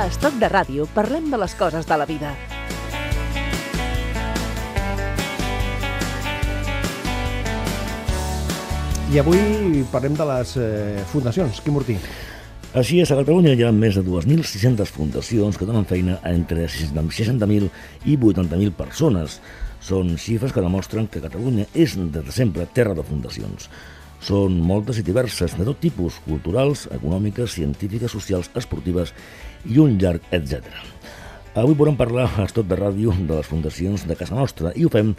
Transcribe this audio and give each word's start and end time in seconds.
A 0.00 0.06
Estoc 0.08 0.38
de 0.40 0.48
Ràdio 0.48 0.86
parlem 0.94 1.26
de 1.28 1.36
les 1.36 1.52
coses 1.60 1.84
de 1.84 1.96
la 2.00 2.06
vida. 2.08 2.30
I 9.12 9.20
avui 9.20 9.82
parlem 9.92 10.16
de 10.16 10.28
les 10.30 10.54
eh, 10.56 11.04
fundacions. 11.12 11.60
Quim 11.60 11.76
Mortí. 11.76 11.98
Així 12.72 13.02
és, 13.04 13.12
a 13.12 13.20
Catalunya 13.20 13.52
hi 13.52 13.66
ha 13.68 13.74
més 13.76 14.00
de 14.00 14.06
2.600 14.06 14.88
fundacions 14.88 15.60
que 15.60 15.68
donen 15.68 15.84
feina 15.84 16.16
a 16.22 16.32
entre 16.32 16.64
60.000 16.64 17.68
i 18.08 18.16
80.000 18.16 18.72
persones. 18.80 19.36
Són 19.84 20.16
xifres 20.16 20.56
que 20.56 20.64
demostren 20.64 21.12
que 21.12 21.20
Catalunya 21.20 21.68
és 21.74 22.00
des 22.00 22.24
de 22.24 22.40
sempre 22.40 22.70
terra 22.72 22.96
de 22.96 23.04
fundacions. 23.04 23.68
Són 24.20 24.58
moltes 24.60 25.00
i 25.00 25.04
diverses, 25.04 25.54
de 25.56 25.64
tot 25.64 25.80
tipus, 25.80 26.18
culturals, 26.26 26.86
econòmiques, 26.92 27.54
científiques, 27.56 28.12
socials, 28.12 28.50
esportives 28.56 29.14
i 29.64 29.80
un 29.80 29.96
llarg 30.00 30.24
etc. 30.36 30.66
Avui 31.58 31.74
volem 31.74 31.96
parlar 31.98 32.28
a 32.28 32.44
Estot 32.44 32.68
de 32.68 32.76
Ràdio 32.78 33.14
de 33.16 33.40
les 33.40 33.48
fundacions 33.48 34.04
de 34.06 34.16
casa 34.16 34.36
nostra 34.36 34.74
i 34.76 34.84
ho 34.84 34.92
fem 34.92 35.14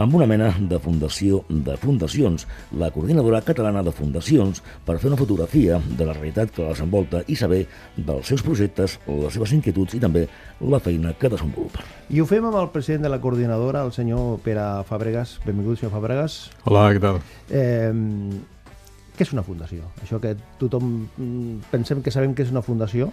amb 0.00 0.14
una 0.16 0.24
mena 0.24 0.48
de 0.56 0.78
fundació 0.80 1.42
de 1.48 1.74
fundacions, 1.76 2.46
la 2.80 2.88
Coordinadora 2.90 3.42
Catalana 3.44 3.82
de 3.84 3.92
Fundacions, 3.92 4.62
per 4.86 4.96
fer 4.96 5.10
una 5.10 5.18
fotografia 5.20 5.76
de 5.98 6.06
la 6.08 6.14
realitat 6.16 6.54
que 6.56 6.64
les 6.64 6.80
envolta 6.80 7.20
i 7.28 7.36
saber 7.36 7.66
dels 7.98 8.30
seus 8.32 8.40
projectes, 8.46 8.96
les 9.04 9.36
seves 9.36 9.52
inquietuds 9.58 9.98
i 9.98 10.00
també 10.00 10.24
la 10.72 10.80
feina 10.80 11.12
que 11.20 11.28
desenvolupa. 11.28 11.84
I 12.08 12.24
ho 12.24 12.26
fem 12.30 12.48
amb 12.48 12.56
el 12.62 12.70
president 12.72 13.04
de 13.04 13.12
la 13.12 13.20
coordinadora, 13.20 13.84
el 13.84 13.92
senyor 13.92 14.40
Pere 14.46 14.64
Fàbregas. 14.88 15.36
Benvingut, 15.44 15.82
senyor 15.82 15.92
Fàbregas. 15.98 16.40
Hola, 16.64 16.88
què 16.96 17.04
tal? 17.04 17.20
Eh, 17.52 17.92
què 19.18 19.28
és 19.28 19.36
una 19.36 19.44
fundació? 19.44 19.84
Això 20.00 20.16
que 20.22 20.32
tothom 20.56 20.90
mm, 21.04 21.70
pensem 21.76 22.00
que 22.00 22.14
sabem 22.14 22.32
que 22.32 22.48
és 22.48 22.56
una 22.56 22.64
fundació. 22.64 23.12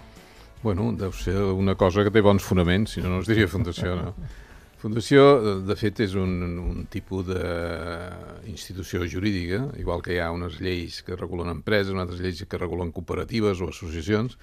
Bueno, 0.64 0.88
deu 0.96 1.12
ser 1.12 1.36
una 1.52 1.76
cosa 1.76 2.00
que 2.02 2.10
té 2.16 2.24
bons 2.24 2.42
fonaments, 2.42 2.96
si 2.96 3.04
no, 3.04 3.12
no 3.12 3.20
es 3.20 3.28
diria 3.28 3.46
fundació, 3.46 3.92
no? 4.00 4.14
Fundació, 4.78 5.22
de 5.66 5.74
fet, 5.74 5.98
és 6.04 6.12
un, 6.14 6.36
un 6.62 6.84
tipus 6.86 7.26
d'institució 7.26 9.02
jurídica, 9.10 9.64
igual 9.82 10.04
que 10.04 10.14
hi 10.14 10.20
ha 10.22 10.28
unes 10.30 10.60
lleis 10.62 11.00
que 11.02 11.18
regulen 11.18 11.50
empreses, 11.50 11.90
unes 11.90 12.04
altres 12.04 12.22
lleis 12.22 12.44
que 12.46 12.60
regulen 12.60 12.92
cooperatives 12.94 13.58
o 13.58 13.72
associacions, 13.72 14.36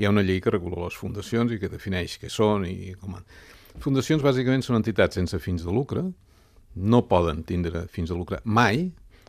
hi 0.00 0.08
ha 0.08 0.14
una 0.14 0.24
llei 0.24 0.40
que 0.40 0.54
regula 0.54 0.86
les 0.86 0.96
fundacions 0.96 1.52
i 1.52 1.60
que 1.60 1.68
defineix 1.68 2.16
què 2.22 2.32
són 2.32 2.64
i 2.64 2.94
com... 2.96 3.18
Fundacions, 3.84 4.24
bàsicament, 4.24 4.64
són 4.64 4.80
entitats 4.80 5.20
sense 5.20 5.36
fins 5.44 5.68
de 5.68 5.76
lucre, 5.76 6.06
no 6.80 7.04
poden 7.12 7.44
tindre 7.44 7.84
fins 7.92 8.08
de 8.08 8.16
lucre 8.16 8.40
mai, 8.44 8.86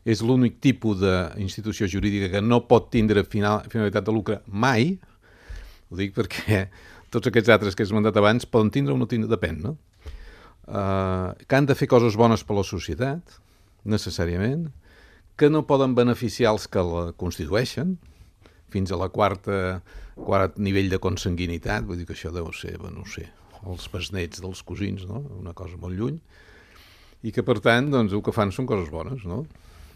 és 0.08 0.24
l'únic 0.24 0.62
tipus 0.64 1.04
d'institució 1.04 1.92
jurídica 1.92 2.32
que 2.32 2.42
no 2.42 2.64
pot 2.72 2.88
tindre 2.94 3.28
final, 3.28 3.68
finalitat 3.68 4.08
de 4.08 4.16
lucre 4.16 4.40
mai, 4.48 4.96
ho 5.92 6.00
dic 6.00 6.16
perquè 6.16 6.64
tots 7.12 7.28
aquests 7.28 7.52
altres 7.52 7.76
que 7.76 7.84
he 7.84 7.92
esmentat 7.92 8.16
abans 8.16 8.48
poden 8.48 8.72
tindre 8.72 8.96
o 8.96 8.98
no 8.98 9.12
tindre, 9.12 9.28
depèn, 9.36 9.59
no? 9.59 9.76
Uh, 10.72 11.36
que 11.52 11.58
han 11.58 11.67
de 11.67 11.75
fer 11.75 11.89
coses 11.91 12.16
bones 12.16 12.45
per 12.47 12.55
la 12.55 12.64
societat, 12.64 13.36
necessàriament, 13.83 14.69
que 15.36 15.50
no 15.52 15.66
poden 15.67 15.97
beneficiar 15.97 16.53
els 16.55 16.69
que 16.72 16.83
la 16.86 17.09
constitueixen, 17.19 17.97
fins 18.72 18.94
a 18.94 19.00
la 19.00 19.09
quarta, 19.11 19.81
quart 20.16 20.55
nivell 20.63 20.88
de 20.91 21.00
consanguinitat, 21.03 21.83
vull 21.88 22.00
dir 22.00 22.08
que 22.08 22.16
això 22.16 22.31
deu 22.31 22.47
ser, 22.55 22.78
bueno, 22.80 23.03
no 23.03 23.09
sé, 23.09 23.25
els 23.67 23.88
besnets 23.91 24.41
dels 24.41 24.63
cosins, 24.63 25.03
no? 25.09 25.22
una 25.41 25.53
cosa 25.58 25.75
molt 25.81 25.97
lluny, 25.97 26.17
i 27.28 27.33
que 27.35 27.44
per 27.45 27.59
tant 27.61 27.91
doncs, 27.91 28.16
el 28.16 28.23
que 28.25 28.33
fan 28.33 28.53
són 28.56 28.69
coses 28.69 28.89
bones. 28.94 29.25
No? 29.30 29.44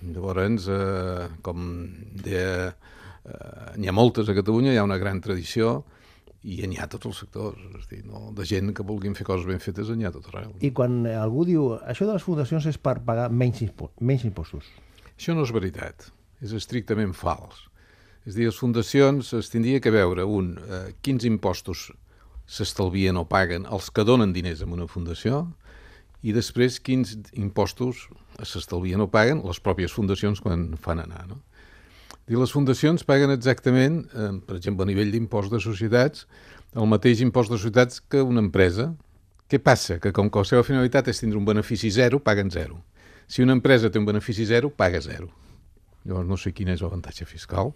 Llavors, 0.05 0.67
eh, 0.69 1.27
com 1.45 1.63
deia, 2.21 2.73
eh, 3.25 3.71
n'hi 3.79 3.89
ha 3.89 3.95
moltes 3.95 4.29
a 4.29 4.35
Catalunya, 4.37 4.73
hi 4.73 4.81
ha 4.81 4.85
una 4.85 4.99
gran 5.01 5.21
tradició, 5.23 5.79
i 6.45 6.59
n'hi 6.69 6.77
ha 6.77 6.85
tots 6.91 7.09
els 7.09 7.19
sectors, 7.23 7.61
és 7.79 7.87
dir, 7.89 8.03
no? 8.05 8.29
de 8.37 8.45
gent 8.45 8.69
que 8.77 8.85
vulguin 8.85 9.15
fer 9.17 9.25
coses 9.25 9.47
ben 9.49 9.61
fetes 9.63 9.89
n'hi 9.89 10.05
ha 10.05 10.13
tot 10.13 10.27
arreu. 10.29 10.53
I 10.61 10.69
quan 10.77 11.03
algú 11.09 11.45
diu 11.47 11.71
això 11.81 12.05
de 12.05 12.13
les 12.13 12.25
fundacions 12.25 12.67
és 12.69 12.77
per 12.77 12.99
pagar 13.07 13.31
menys, 13.33 13.63
impo 13.65 13.89
menys 13.99 14.27
impostos. 14.29 14.69
Això 15.15 15.33
no 15.33 15.45
és 15.47 15.53
veritat, 15.55 16.11
és 16.45 16.53
estrictament 16.53 17.15
fals. 17.17 17.65
És 18.25 18.35
a 18.35 18.37
dir, 18.37 18.49
les 18.49 18.57
fundacions 18.57 19.33
es 19.37 19.49
tindria 19.53 19.81
que 19.81 19.93
veure, 19.93 20.25
un, 20.25 20.55
eh, 20.57 20.93
quins 21.05 21.25
impostos 21.25 21.89
s'estalvien 22.45 23.17
o 23.17 23.25
paguen 23.25 23.65
els 23.65 23.89
que 23.89 24.05
donen 24.05 24.33
diners 24.33 24.61
a 24.61 24.69
una 24.69 24.89
fundació, 24.89 25.47
i 26.25 26.33
després 26.33 26.79
quins 26.81 27.15
impostos 27.33 28.07
s'estalvien 28.41 29.01
o 29.01 29.09
paguen 29.09 29.43
les 29.45 29.61
pròpies 29.61 29.93
fundacions 29.93 30.41
quan 30.41 30.71
fan 30.81 31.01
anar. 31.01 31.25
No? 31.29 31.41
I 32.25 32.37
les 32.39 32.51
fundacions 32.51 33.03
paguen 33.05 33.29
exactament, 33.33 34.01
eh, 34.13 34.31
per 34.47 34.57
exemple, 34.57 34.83
a 34.85 34.89
nivell 34.89 35.11
d'impost 35.13 35.51
de 35.53 35.59
societats, 35.61 36.25
el 36.73 36.87
mateix 36.89 37.21
impost 37.21 37.51
de 37.53 37.59
societats 37.59 38.01
que 38.01 38.21
una 38.21 38.41
empresa. 38.41 38.93
Què 39.49 39.59
passa? 39.61 39.99
Que 40.01 40.11
com 40.11 40.29
que 40.29 40.41
la 40.41 40.49
seva 40.49 40.63
finalitat 40.65 41.07
és 41.07 41.21
tindre 41.21 41.37
un 41.37 41.45
benefici 41.45 41.91
zero, 41.93 42.19
paguen 42.19 42.49
zero. 42.49 42.81
Si 43.27 43.43
una 43.45 43.53
empresa 43.53 43.91
té 43.91 44.01
un 44.01 44.05
benefici 44.05 44.45
zero, 44.45 44.69
paga 44.69 45.01
zero. 45.01 45.29
Llavors 46.05 46.27
no 46.29 46.37
sé 46.37 46.51
quin 46.53 46.69
és 46.73 46.81
l'avantatge 46.81 47.25
fiscal. 47.29 47.73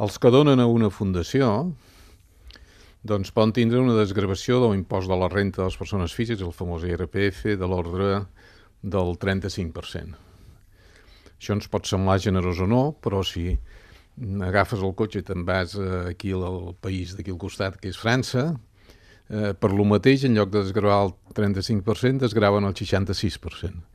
Els 0.00 0.18
que 0.18 0.30
donen 0.32 0.60
a 0.60 0.68
una 0.68 0.90
fundació 0.90 1.72
doncs 3.02 3.32
poden 3.34 3.52
tindre 3.56 3.80
una 3.82 3.96
desgravació 3.98 4.60
de 4.62 4.68
l'impost 4.72 5.10
de 5.10 5.16
la 5.18 5.28
renta 5.28 5.62
de 5.62 5.70
les 5.70 5.76
persones 5.76 6.14
físiques, 6.14 6.44
el 6.44 6.54
famós 6.54 6.84
IRPF, 6.86 7.56
de 7.58 7.68
l'ordre 7.68 8.12
del 8.82 9.16
35%. 9.18 10.31
Això 11.42 11.56
ens 11.56 11.66
pot 11.66 11.88
semblar 11.90 12.20
generós 12.22 12.60
o 12.62 12.68
no, 12.70 12.92
però 13.02 13.24
si 13.26 13.48
agafes 14.46 14.78
el 14.78 14.92
cotxe 14.94 15.18
i 15.18 15.24
te'n 15.26 15.42
vas 15.42 15.72
eh, 15.74 16.12
aquí 16.12 16.30
al 16.30 16.76
país 16.78 17.16
d'aquí 17.18 17.32
al 17.34 17.40
costat, 17.42 17.80
que 17.82 17.90
és 17.90 17.98
França, 17.98 18.52
eh, 19.26 19.50
per 19.50 19.72
lo 19.72 19.82
mateix, 19.90 20.22
en 20.28 20.36
lloc 20.38 20.52
de 20.52 20.60
desgravar 20.62 21.08
el 21.08 21.16
35%, 21.34 22.22
desgraven 22.22 22.68
el 22.68 22.76
66%. 22.78 23.88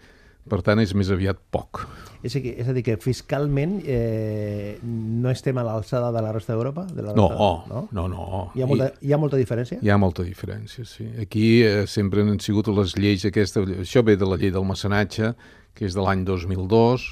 Per 0.47 0.59
tant, 0.63 0.79
és 0.83 0.91
més 0.95 1.07
aviat 1.11 1.39
poc. 1.51 1.85
És 2.23 2.35
a 2.35 2.41
dir, 2.43 2.53
és 2.59 2.67
a 2.67 2.75
dir 2.75 2.83
que 2.83 2.95
fiscalment 2.99 3.77
eh, 3.83 4.77
no 4.83 5.31
estem 5.31 5.55
a 5.59 5.63
l'alçada 5.67 6.09
de 6.15 6.23
la 6.23 6.33
resta 6.35 6.51
d'Europa? 6.55 6.83
De 6.87 7.03
la 7.03 7.15
no, 7.15 7.27
resta, 7.31 7.67
no, 7.71 7.83
no, 7.95 8.07
no. 8.11 8.41
Hi 8.55 8.63
ha, 8.63 8.67
molta, 8.67 8.89
hi 8.99 9.13
ha 9.13 9.19
molta 9.21 9.39
diferència? 9.39 9.79
Hi 9.83 9.91
ha 9.91 9.99
molta 9.99 10.23
diferència, 10.27 10.83
sí. 10.87 11.07
Aquí 11.23 11.61
eh, 11.67 11.85
sempre 11.87 12.27
han 12.27 12.39
sigut 12.43 12.71
les 12.75 12.95
lleis 12.99 13.23
aquestes... 13.27 13.71
Això 13.83 14.03
ve 14.07 14.15
de 14.19 14.27
la 14.27 14.39
llei 14.39 14.51
del 14.55 14.67
mecenatge, 14.67 15.31
que 15.77 15.87
és 15.87 15.95
de 15.95 16.03
l'any 16.03 16.23
2002, 16.27 17.07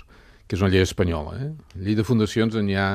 que 0.47 0.57
és 0.57 0.63
una 0.63 0.71
llei 0.73 0.85
espanyola. 0.85 1.37
Eh? 1.41 1.51
Llei 1.81 1.97
de 1.97 2.05
fundacions 2.07 2.57
en 2.59 2.69
hi 2.69 2.77
ha 2.79 2.89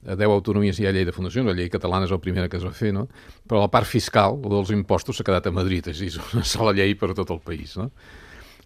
a 0.00 0.16
10 0.16 0.32
autonomies 0.32 0.78
hi 0.80 0.86
ha 0.88 0.94
llei 0.96 1.04
de 1.04 1.12
fundacions, 1.12 1.44
la 1.48 1.56
llei 1.56 1.68
catalana 1.68 2.06
és 2.08 2.12
la 2.14 2.20
primera 2.22 2.48
que 2.48 2.56
es 2.56 2.64
va 2.64 2.72
fer, 2.72 2.92
no? 2.96 3.06
però 3.48 3.60
la 3.60 3.68
part 3.72 3.88
fiscal, 3.88 4.38
el 4.40 4.54
dels 4.56 4.72
impostos, 4.72 5.18
s'ha 5.18 5.26
quedat 5.26 5.50
a 5.50 5.52
Madrid, 5.52 5.90
és 5.92 6.00
dir, 6.00 6.14
una 6.32 6.44
sola 6.48 6.72
llei 6.76 6.96
per 6.96 7.12
a 7.12 7.16
tot 7.18 7.32
el 7.34 7.42
país. 7.44 7.76
No? 7.76 7.90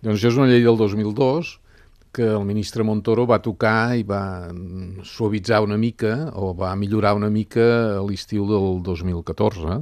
Llavors, 0.01 0.21
això 0.21 0.31
és 0.31 0.39
una 0.39 0.51
llei 0.51 0.63
del 0.63 0.79
2002 0.79 1.59
que 2.15 2.29
el 2.31 2.45
ministre 2.47 2.85
Montoro 2.87 3.25
va 3.27 3.41
tocar 3.43 3.97
i 3.99 4.05
va 4.07 4.47
suavitzar 5.03 5.65
una 5.65 5.75
mica 5.75 6.31
o 6.39 6.53
va 6.55 6.71
millorar 6.79 7.17
una 7.19 7.31
mica 7.33 7.65
a 7.97 8.05
l'estiu 8.07 8.47
del 8.47 8.79
2014, 8.87 9.81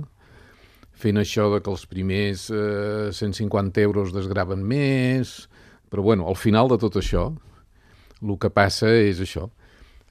fent 1.03 1.21
això 1.21 1.51
de 1.53 1.61
que 1.61 1.69
els 1.69 1.85
primers 1.91 2.47
eh, 2.49 3.11
150 3.13 3.85
euros 3.85 4.15
desgraven 4.17 4.65
més, 4.65 5.51
però 5.93 6.07
bueno, 6.07 6.25
al 6.31 6.39
final 6.41 6.73
de 6.73 6.81
tot 6.81 6.97
això, 7.03 7.29
el 8.23 8.39
que 8.39 8.51
passa 8.55 8.91
és 9.03 9.21
això. 9.23 9.49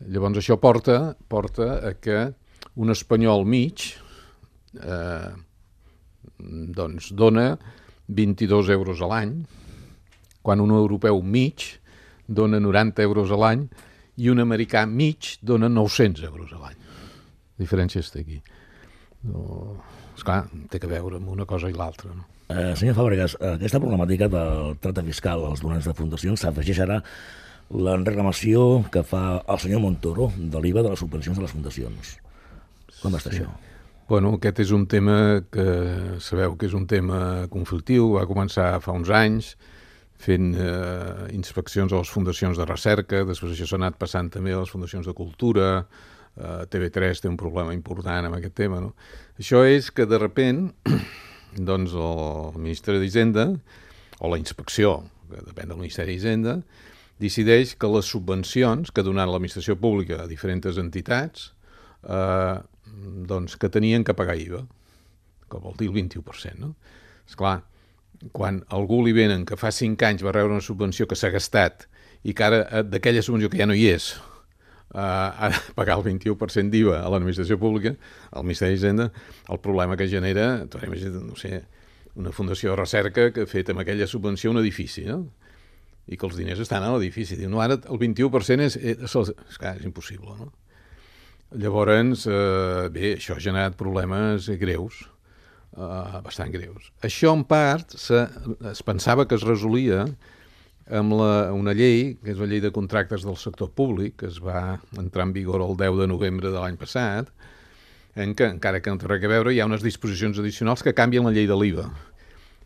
Llavors 0.01 0.41
això 0.41 0.57
porta, 0.61 1.15
porta 1.29 1.73
a 1.87 1.93
que 1.93 2.31
un 2.81 2.93
espanyol 2.93 3.45
mig 3.45 3.91
eh, 4.81 5.31
doncs 6.37 7.11
dona 7.17 7.53
22 8.07 8.71
euros 8.73 9.01
a 9.01 9.09
l'any, 9.11 9.35
quan 10.41 10.63
un 10.63 10.73
europeu 10.73 11.21
mig 11.21 11.67
dona 12.27 12.59
90 12.59 13.03
euros 13.05 13.31
a 13.31 13.39
l'any 13.39 13.67
i 14.17 14.29
un 14.31 14.41
americà 14.43 14.85
mig 14.87 15.37
dona 15.41 15.69
900 15.69 16.25
euros 16.27 16.51
a 16.53 16.59
l'any. 16.63 16.77
La 17.57 17.63
diferència 17.63 18.01
està 18.01 18.21
aquí. 18.21 18.41
No, 19.29 19.77
esclar, 20.17 20.43
té 20.69 20.79
que 20.81 20.89
veure 20.89 21.19
amb 21.21 21.29
una 21.29 21.45
cosa 21.45 21.69
i 21.69 21.77
l'altra. 21.77 22.13
No? 22.15 22.25
Eh, 22.51 22.73
senyor 22.75 22.97
Fàbregas, 22.97 23.37
aquesta 23.53 23.79
problemàtica 23.79 24.27
del 24.31 24.75
tracte 24.81 25.03
fiscal 25.07 25.45
als 25.47 25.61
donants 25.63 25.87
de 25.87 25.93
fundacions 25.95 26.41
s'afegeix 26.41 26.81
ara 26.83 26.99
la 27.71 27.95
reclamació 28.01 28.83
que 28.91 29.03
fa 29.07 29.41
el 29.47 29.59
senyor 29.63 29.81
Montoro 29.83 30.29
de 30.35 30.61
l'IVA 30.61 30.83
de 30.83 30.93
les 30.93 30.99
subvencions 30.99 31.37
de 31.37 31.45
les 31.45 31.53
fundacions. 31.53 32.15
Com 33.01 33.15
està 33.15 33.31
sí. 33.31 33.41
això? 33.41 33.51
Bueno, 34.11 34.33
aquest 34.35 34.59
és 34.65 34.71
un 34.75 34.87
tema 34.91 35.39
que 35.53 35.65
sabeu 36.19 36.57
que 36.59 36.67
és 36.67 36.73
un 36.75 36.83
tema 36.89 37.47
conflictiu, 37.53 38.17
va 38.17 38.27
començar 38.27 38.73
fa 38.83 38.91
uns 38.91 39.11
anys 39.15 39.53
fent 40.21 40.51
eh, 40.53 41.29
inspeccions 41.33 41.93
a 41.93 42.01
les 42.01 42.11
fundacions 42.11 42.59
de 42.59 42.67
recerca, 42.67 43.23
després 43.25 43.55
això 43.55 43.69
s'ha 43.69 43.79
anat 43.79 43.95
passant 44.01 44.29
també 44.33 44.51
a 44.51 44.59
les 44.59 44.73
fundacions 44.73 45.07
de 45.07 45.15
cultura, 45.17 45.69
eh, 46.35 46.59
TV3 46.67 47.23
té 47.23 47.31
un 47.31 47.39
problema 47.39 47.73
important 47.73 48.27
amb 48.27 48.37
aquest 48.37 48.57
tema, 48.59 48.81
no? 48.83 48.91
Això 49.39 49.63
és 49.65 49.89
que 49.95 50.05
de 50.05 50.19
repent 50.19 50.67
doncs 51.71 51.95
el 51.95 52.59
Ministeri 52.59 52.99
d'Hisenda 53.01 53.47
o 54.19 54.29
la 54.29 54.37
inspecció, 54.43 54.99
que 55.31 55.41
depèn 55.47 55.71
del 55.71 55.79
Ministeri 55.79 56.19
d'Hisenda, 56.19 56.59
decideix 57.21 57.75
que 57.79 57.89
les 57.91 58.09
subvencions 58.09 58.91
que 58.91 59.01
ha 59.01 59.07
donat 59.07 59.29
l'administració 59.29 59.77
pública 59.79 60.23
a 60.23 60.29
diferents 60.29 60.79
entitats 60.81 61.51
eh, 62.03 62.57
doncs 63.31 63.57
que 63.61 63.69
tenien 63.69 64.03
que 64.03 64.17
pagar 64.17 64.37
IVA. 64.39 64.65
que 65.51 65.59
vol 65.59 65.75
dir 65.75 65.89
el 65.89 65.95
21%, 65.97 66.55
no? 66.63 66.75
Esclar, 67.27 67.65
quan 68.31 68.61
algú 68.71 69.01
li 69.03 69.11
venen 69.11 69.43
que 69.43 69.57
fa 69.59 69.71
5 69.75 70.05
anys 70.07 70.23
va 70.23 70.31
rebre 70.31 70.53
una 70.53 70.63
subvenció 70.63 71.07
que 71.07 71.17
s'ha 71.19 71.31
gastat 71.33 71.89
i 72.23 72.31
que 72.33 72.45
ara 72.45 72.61
eh, 72.69 72.83
d'aquella 72.87 73.23
subvenció 73.25 73.49
que 73.49 73.59
ja 73.59 73.67
no 73.67 73.75
hi 73.75 73.89
és 73.91 74.13
uh, 74.93 74.99
ha 75.01 75.49
de 75.51 75.59
pagar 75.75 75.97
el 75.99 76.05
21% 76.05 76.71
d'IVA 76.71 77.01
a 77.01 77.11
l'administració 77.11 77.57
pública, 77.59 77.95
al 78.31 78.47
Ministeri 78.47 78.75
d'Hisenda, 78.77 79.09
el 79.49 79.59
problema 79.59 79.97
que 79.97 80.07
genera, 80.07 80.65
tu 80.71 80.81
imagina't, 80.83 81.23
no 81.25 81.35
sé, 81.39 81.63
una 82.15 82.31
fundació 82.35 82.71
de 82.71 82.81
recerca 82.81 83.29
que 83.31 83.45
ha 83.45 83.49
fet 83.49 83.71
amb 83.71 83.83
aquella 83.83 84.07
subvenció 84.07 84.51
un 84.51 84.61
edifici, 84.61 85.05
no? 85.07 85.23
I 86.07 86.17
que 86.17 86.27
els 86.27 86.37
diners 86.39 86.61
estan 86.63 86.83
a 86.83 86.91
l'edifici. 86.95 87.37
Diu, 87.39 87.49
no, 87.51 87.61
ara 87.63 87.77
el 87.77 88.01
21% 88.01 88.65
és, 88.65 88.77
és, 88.77 89.05
és, 89.05 89.31
és, 89.49 89.61
clar, 89.61 89.77
és 89.79 89.87
impossible, 89.87 90.35
no? 90.39 90.51
Llavors, 91.61 92.25
eh, 92.31 92.89
bé, 92.93 93.15
això 93.17 93.35
ha 93.35 93.43
generat 93.43 93.75
problemes 93.75 94.47
greus, 94.59 95.01
eh, 95.75 96.19
bastant 96.23 96.51
greus. 96.53 96.91
Això, 97.03 97.33
en 97.35 97.43
part, 97.43 97.91
se, 97.99 98.23
es 98.71 98.83
pensava 98.87 99.27
que 99.27 99.35
es 99.35 99.43
resolia 99.43 100.05
amb 100.91 101.15
la, 101.19 101.51
una 101.55 101.73
llei, 101.75 102.15
que 102.23 102.31
és 102.33 102.39
la 102.39 102.47
llei 102.47 102.61
de 102.63 102.71
contractes 102.71 103.25
del 103.27 103.37
sector 103.39 103.71
públic, 103.75 104.17
que 104.21 104.29
es 104.31 104.39
va 104.43 104.79
entrar 104.97 105.27
en 105.27 105.33
vigor 105.35 105.63
el 105.63 105.75
10 105.79 105.99
de 105.99 106.07
novembre 106.07 106.51
de 106.51 106.59
l'any 106.59 106.79
passat, 106.79 107.31
en 108.15 108.33
què, 108.35 108.49
encara 108.51 108.81
que 108.83 108.91
no 108.91 108.99
té 108.99 109.07
res 109.07 109.23
a 109.23 109.31
veure, 109.31 109.53
hi 109.53 109.61
ha 109.61 109.67
unes 109.69 109.83
disposicions 109.83 110.39
addicionals 110.39 110.83
que 110.83 110.95
canvien 110.95 111.27
la 111.27 111.31
llei 111.35 111.47
de 111.47 111.55
l'IVA. 111.55 111.87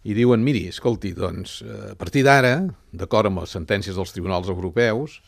I 0.06 0.14
diuen, 0.14 0.44
miri, 0.46 0.68
escolti, 0.70 1.16
doncs, 1.18 1.60
a 1.66 1.96
partir 1.98 2.22
d'ara, 2.28 2.60
d'acord 2.94 3.32
amb 3.32 3.42
les 3.42 3.54
sentències 3.56 3.98
dels 3.98 4.14
tribunals 4.14 4.52
europeus, 4.54 5.20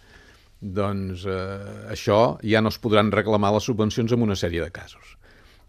doncs 0.62 1.26
eh, 1.30 1.92
això 1.94 2.38
ja 2.46 2.62
no 2.62 2.70
es 2.74 2.78
podran 2.82 3.12
reclamar 3.14 3.54
les 3.56 3.66
subvencions 3.70 4.14
en 4.14 4.26
una 4.26 4.38
sèrie 4.38 4.62
de 4.62 4.72
casos. 4.74 5.16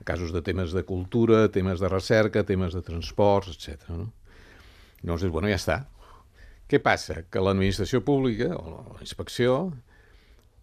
Casos 0.08 0.32
de 0.32 0.42
temes 0.44 0.72
de 0.72 0.84
cultura, 0.88 1.46
temes 1.52 1.80
de 1.80 1.88
recerca, 1.88 2.44
temes 2.44 2.76
de 2.76 2.82
transports, 2.84 3.50
etc. 3.52 3.88
No? 3.92 4.10
Llavors, 5.02 5.28
bueno, 5.32 5.48
ja 5.48 5.58
està, 5.58 5.82
què 6.68 6.80
passa? 6.84 7.22
Que 7.32 7.40
l'administració 7.40 8.02
pública, 8.04 8.50
o 8.56 8.96
la 8.96 9.04
inspecció, 9.04 9.58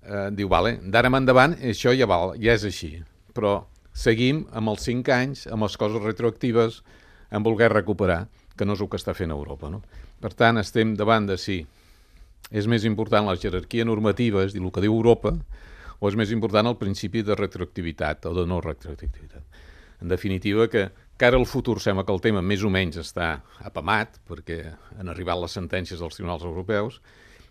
eh, 0.04 0.30
diu, 0.38 0.50
vale, 0.52 0.78
d'ara 0.82 1.10
en 1.10 1.22
endavant 1.22 1.56
això 1.62 1.94
ja 1.98 2.06
val, 2.10 2.36
ja 2.42 2.54
és 2.54 2.66
així, 2.68 2.92
però 3.34 3.64
seguim 3.96 4.44
amb 4.54 4.74
els 4.74 4.86
5 4.86 5.14
anys, 5.16 5.46
amb 5.50 5.66
les 5.66 5.78
coses 5.82 6.04
retroactives, 6.04 6.84
en 7.36 7.44
voler 7.44 7.72
recuperar, 7.74 8.26
que 8.56 8.66
no 8.66 8.78
és 8.78 8.82
el 8.84 8.90
que 8.90 9.00
està 9.00 9.14
fent 9.18 9.34
Europa. 9.36 9.70
No? 9.70 9.84
Per 10.24 10.32
tant, 10.34 10.62
estem 10.62 10.96
davant 10.96 11.28
de 11.28 11.38
si 11.42 11.60
és 12.52 12.68
més 12.72 12.86
important 12.88 13.28
la 13.28 13.36
jerarquia 13.36 13.86
normativa, 13.86 14.46
és 14.46 14.56
dir, 14.56 14.64
el 14.64 14.72
que 14.72 14.84
diu 14.86 14.96
Europa, 14.96 15.34
o 16.00 16.10
és 16.10 16.16
més 16.16 16.32
important 16.32 16.68
el 16.70 16.78
principi 16.80 17.24
de 17.26 17.36
retroactivitat 17.36 18.30
o 18.30 18.36
de 18.38 18.46
no 18.48 18.62
retroactivitat. 18.64 19.44
En 20.04 20.12
definitiva, 20.12 20.68
que 20.68 20.90
que 21.18 21.26
ara 21.26 21.38
el 21.40 21.46
futur 21.46 21.80
sembla 21.80 22.04
que 22.04 22.12
el 22.12 22.20
tema 22.20 22.42
més 22.44 22.64
o 22.68 22.70
menys 22.72 23.00
està 23.00 23.40
apamat, 23.64 24.18
perquè 24.28 24.60
han 25.00 25.12
arribat 25.12 25.40
les 25.40 25.54
sentències 25.56 26.02
dels 26.02 26.18
tribunals 26.18 26.44
europeus, 26.44 27.00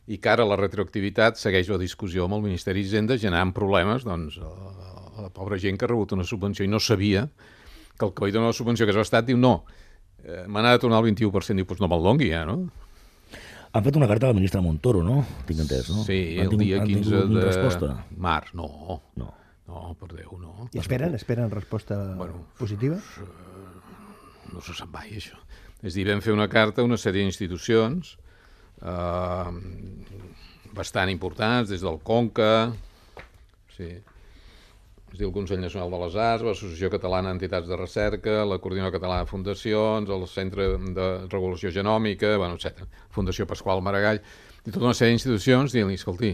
i 0.05 0.19
que 0.21 0.29
ara 0.29 0.45
la 0.45 0.59
retroactivitat 0.61 1.41
segueix 1.41 1.71
la 1.73 1.81
discussió 1.81 2.27
amb 2.27 2.37
el 2.37 2.45
Ministeri 2.45 2.83
d'Hisenda 2.85 3.17
generant 3.17 3.55
problemes 3.57 4.05
doncs, 4.05 4.37
a 4.37 5.25
la 5.25 5.31
pobra 5.33 5.57
gent 5.57 5.79
que 5.81 5.89
ha 5.89 5.93
rebut 5.95 6.13
una 6.13 6.29
subvenció 6.29 6.67
i 6.67 6.69
no 6.69 6.81
sabia 6.81 7.25
que 7.99 8.07
el 8.07 8.13
que 8.15 8.25
va 8.25 8.31
donar 8.35 8.51
la 8.53 8.57
subvenció 8.57 8.87
que 8.87 8.93
és 8.95 8.99
l'Estat 8.99 9.27
diu 9.29 9.37
no, 9.39 9.65
eh, 10.25 10.45
m'ha 10.49 10.65
de 10.73 10.79
tornar 10.83 10.99
el 11.03 11.11
21%, 11.13 11.55
diu, 11.57 11.67
doncs 11.69 11.81
no 11.81 11.89
me'l 11.89 12.03
dongui 12.03 12.31
ja, 12.33 12.45
no? 12.49 12.59
Han 13.75 13.83
fet 13.83 13.97
una 13.99 14.07
carta 14.07 14.29
a 14.29 14.31
la 14.31 14.39
ministra 14.39 14.61
Montoro, 14.63 15.01
no? 15.03 15.25
Tinc 15.49 15.61
entès, 15.65 15.89
no? 15.91 16.05
Sí, 16.07 16.37
han 16.39 16.47
el 16.53 16.59
dia 16.61 16.83
15 16.85 17.25
de 17.27 17.41
resposta? 17.43 17.89
març. 18.17 18.53
No, 18.55 19.01
No. 19.17 19.33
no, 19.67 19.97
per 19.99 20.13
Déu, 20.15 20.37
no. 20.39 20.69
I 20.73 20.79
esperen, 20.79 21.15
esperen 21.15 21.51
resposta 21.51 21.97
Bueno, 22.15 22.45
positiva? 22.59 22.99
no 24.53 24.61
se 24.61 24.75
sap 24.75 24.93
mai, 24.95 25.11
això. 25.17 25.35
És 25.83 25.93
a 25.95 25.97
dir, 25.97 26.05
vam 26.07 26.21
fer 26.23 26.33
una 26.33 26.47
carta 26.49 26.83
a 26.83 26.85
una 26.85 26.97
sèrie 26.97 27.25
d'institucions 27.25 28.17
eh, 28.83 29.51
bastant 30.75 31.11
importants, 31.11 31.71
des 31.71 31.81
del 31.83 31.99
Conca, 32.03 32.73
sí, 33.77 33.91
es 35.15 35.21
diu 35.21 35.29
el 35.29 35.35
Consell 35.35 35.61
Nacional 35.63 35.93
de 35.95 35.99
les 36.01 36.15
Arts, 36.19 36.43
l'Associació 36.43 36.89
Catalana 36.91 37.31
d'Entitats 37.31 37.69
de 37.71 37.77
Recerca, 37.79 38.41
la 38.51 38.59
Coordinadora 38.59 38.97
Catalana 38.97 39.23
de 39.23 39.31
Fundacions, 39.31 40.11
el 40.11 40.25
Centre 40.27 40.67
de 40.97 41.05
Regulació 41.31 41.71
Genòmica, 41.71 42.33
bueno, 42.35 42.57
etc. 42.59 42.83
Fundació 43.15 43.47
Pasqual 43.47 43.83
Maragall, 43.87 44.19
i 44.65 44.73
tota 44.73 44.89
una 44.89 44.97
sèrie 44.99 45.15
d'institucions 45.15 45.77
dient-li, 45.77 45.95
escolti, 46.01 46.33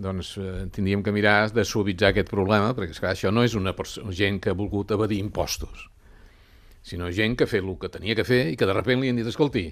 doncs 0.00 0.30
eh, 0.40 0.54
tindríem 0.72 1.02
que 1.04 1.12
mirar 1.12 1.50
de 1.52 1.64
suavitzar 1.68 2.14
aquest 2.14 2.30
problema, 2.32 2.70
perquè 2.78 2.96
esclar, 2.96 3.10
això 3.12 3.28
no 3.28 3.44
és 3.44 3.56
una 3.58 3.74
gent 4.16 4.40
que 4.40 4.54
ha 4.54 4.56
volgut 4.56 4.94
evadir 4.96 5.18
impostos, 5.20 5.84
sinó 6.80 7.10
gent 7.12 7.36
que 7.36 7.44
ha 7.44 7.50
fet 7.50 7.66
el 7.66 7.76
que 7.82 7.90
tenia 7.92 8.16
que 8.16 8.24
fer 8.24 8.46
i 8.48 8.56
que 8.56 8.64
de 8.64 8.78
sobte 8.78 8.96
li 8.96 9.12
han 9.12 9.20
dit, 9.20 9.28
escolti, 9.28 9.66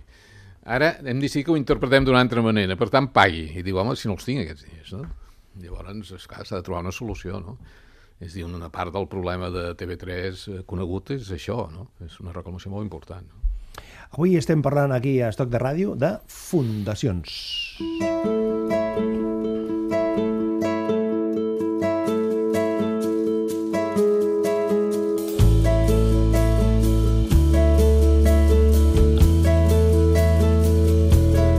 ara 0.69 0.99
hem 1.00 1.25
decidit 1.25 1.46
que 1.49 1.55
ho 1.55 1.56
interpretem 1.56 2.05
d'una 2.05 2.20
altra 2.20 2.44
manera, 2.44 2.76
per 2.76 2.91
tant 2.93 3.08
pagui. 3.08 3.46
I 3.56 3.64
diu, 3.64 3.81
home, 3.81 3.96
si 3.96 4.11
no 4.11 4.19
els 4.19 4.29
tinc 4.29 4.44
aquests 4.44 4.69
diners, 4.69 4.93
no? 4.99 5.08
Llavors, 5.62 6.12
esclar, 6.19 6.44
s'ha 6.44 6.58
de 6.58 6.67
trobar 6.67 6.82
una 6.85 6.93
solució, 6.93 7.41
no? 7.41 7.56
És 8.20 8.32
a 8.32 8.37
dir, 8.38 8.44
una 8.46 8.70
part 8.72 8.94
del 8.94 9.08
problema 9.11 9.50
de 9.50 9.72
TV3 9.78 10.64
conegut 10.70 11.11
és 11.16 11.31
això, 11.34 11.64
no? 11.72 11.90
És 12.05 12.20
una 12.22 12.32
reclamació 12.37 12.70
molt 12.72 12.87
important. 12.87 13.26
No? 13.26 13.44
Avui 14.14 14.37
estem 14.38 14.62
parlant 14.62 14.94
aquí 14.94 15.19
a 15.20 15.32
Estoc 15.32 15.50
de 15.50 15.58
Ràdio 15.58 15.96
de 15.99 16.14
fundacions. 16.31 17.34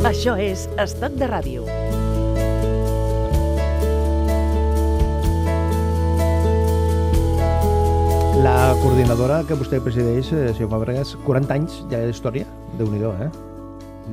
Això 0.06 0.38
és 0.40 0.70
Estoc 0.80 1.20
de 1.20 1.28
Ràdio. 1.28 1.85
La 8.46 8.76
coordinadora 8.78 9.40
que 9.48 9.56
vostè 9.58 9.80
presideix, 9.82 10.28
eh, 10.30 10.52
senyor 10.54 10.68
Fàbregas, 10.70 11.16
40 11.26 11.54
anys 11.56 11.78
ja 11.90 11.98
d'història, 11.98 12.46
déu 12.78 12.86
nhi 12.92 13.00
eh? 13.02 13.30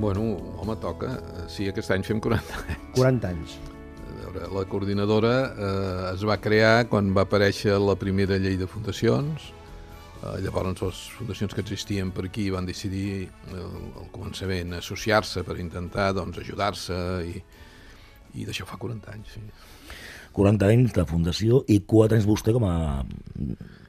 Bueno, 0.01 0.23
home, 0.57 0.77
toca. 0.81 1.19
Sí, 1.49 1.67
aquest 1.69 1.91
any 1.91 2.03
fem 2.03 2.19
40 2.19 2.55
anys. 2.57 2.95
40 2.95 3.29
anys. 3.29 3.59
A 4.09 4.31
veure, 4.31 4.49
la 4.55 4.63
coordinadora 4.65 5.35
eh, 5.53 6.15
es 6.15 6.25
va 6.25 6.39
crear 6.41 6.89
quan 6.89 7.13
va 7.13 7.27
aparèixer 7.27 7.77
la 7.79 7.95
primera 7.95 8.39
llei 8.39 8.57
de 8.57 8.67
fundacions. 8.67 9.53
Eh, 10.23 10.41
llavors 10.41 10.81
les 10.81 11.03
fundacions 11.19 11.53
que 11.53 11.61
existien 11.61 12.11
per 12.11 12.25
aquí 12.31 12.49
van 12.49 12.65
decidir 12.65 13.29
eh, 13.29 13.67
al 14.01 14.09
començament 14.17 14.73
associar-se 14.79 15.45
per 15.45 15.59
intentar 15.61 16.15
doncs, 16.15 16.39
ajudar-se 16.39 16.97
i, 17.29 17.45
i 18.41 18.49
d'això 18.49 18.65
fa 18.65 18.81
40 18.81 19.13
anys. 19.13 19.37
Sí. 19.37 19.45
40 20.33 20.73
anys 20.73 20.97
de 20.97 21.05
fundació 21.05 21.61
i 21.69 21.83
4 21.85 22.17
anys 22.17 22.25
vostè 22.33 22.57
com 22.57 22.65
a 22.65 22.79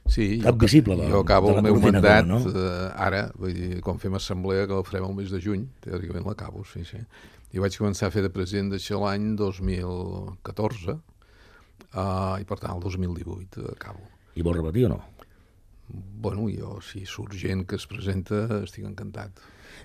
Sí, 0.10 0.42
Cap 0.44 0.58
visible 0.60 0.98
jo 1.10 1.22
acabo 1.24 1.54
la 1.54 1.62
el 1.62 1.64
meu 1.64 1.78
mandat 1.80 2.28
no? 2.28 2.42
eh, 2.50 2.90
ara, 3.00 3.24
vull 3.40 3.54
dir, 3.56 3.80
quan 3.86 4.02
fem 4.02 4.18
assemblea, 4.18 4.68
que 4.68 4.76
el 4.76 4.84
farem 4.88 5.08
el 5.08 5.16
mes 5.16 5.32
de 5.32 5.40
juny, 5.42 5.64
teòricament 5.86 6.28
l'acabo, 6.28 6.66
sí, 6.68 6.84
sí. 6.86 7.00
I 7.56 7.62
vaig 7.64 7.78
començar 7.80 8.10
a 8.10 8.14
fer 8.14 8.26
de 8.26 8.32
president 8.34 8.74
d'això 8.74 9.00
l'any 9.00 9.32
2014, 9.40 10.98
uh, 10.98 12.36
i 12.42 12.46
per 12.50 12.60
tant 12.60 12.76
el 12.76 12.84
2018 12.84 13.64
acabo. 13.72 14.04
I 14.36 14.44
vol 14.46 14.60
repetir 14.60 14.88
o 14.90 14.94
no? 14.96 15.02
Bueno, 15.94 16.50
jo, 16.50 16.80
si 16.82 17.06
surt 17.06 17.36
gent 17.40 17.68
que 17.70 17.78
es 17.80 17.88
presenta, 17.88 18.46
estic 18.64 18.86
encantat. 18.90 19.44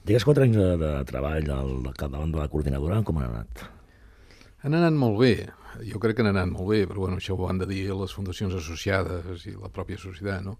Digues 0.09 0.25
4 0.27 0.49
anys 0.49 0.59
de, 0.59 0.69
de 0.83 0.93
treball 1.09 1.51
al 1.53 1.75
capdavant 1.95 2.33
de 2.35 2.41
la 2.43 2.49
coordinadora, 2.51 3.03
com 3.05 3.21
han 3.21 3.31
anat? 3.31 3.69
Han 4.67 4.75
anat 4.75 4.95
molt 4.99 5.21
bé, 5.21 5.35
jo 5.87 6.01
crec 6.03 6.19
que 6.19 6.25
han 6.25 6.33
anat 6.33 6.51
molt 6.51 6.73
bé, 6.73 6.83
però 6.91 7.05
bueno, 7.05 7.21
això 7.21 7.37
ho 7.39 7.47
han 7.47 7.61
de 7.61 7.69
dir 7.71 7.85
les 7.95 8.15
fundacions 8.15 8.57
associades 8.59 9.45
i 9.47 9.55
la 9.55 9.71
pròpia 9.71 10.01
societat, 10.03 10.43
no? 10.43 10.57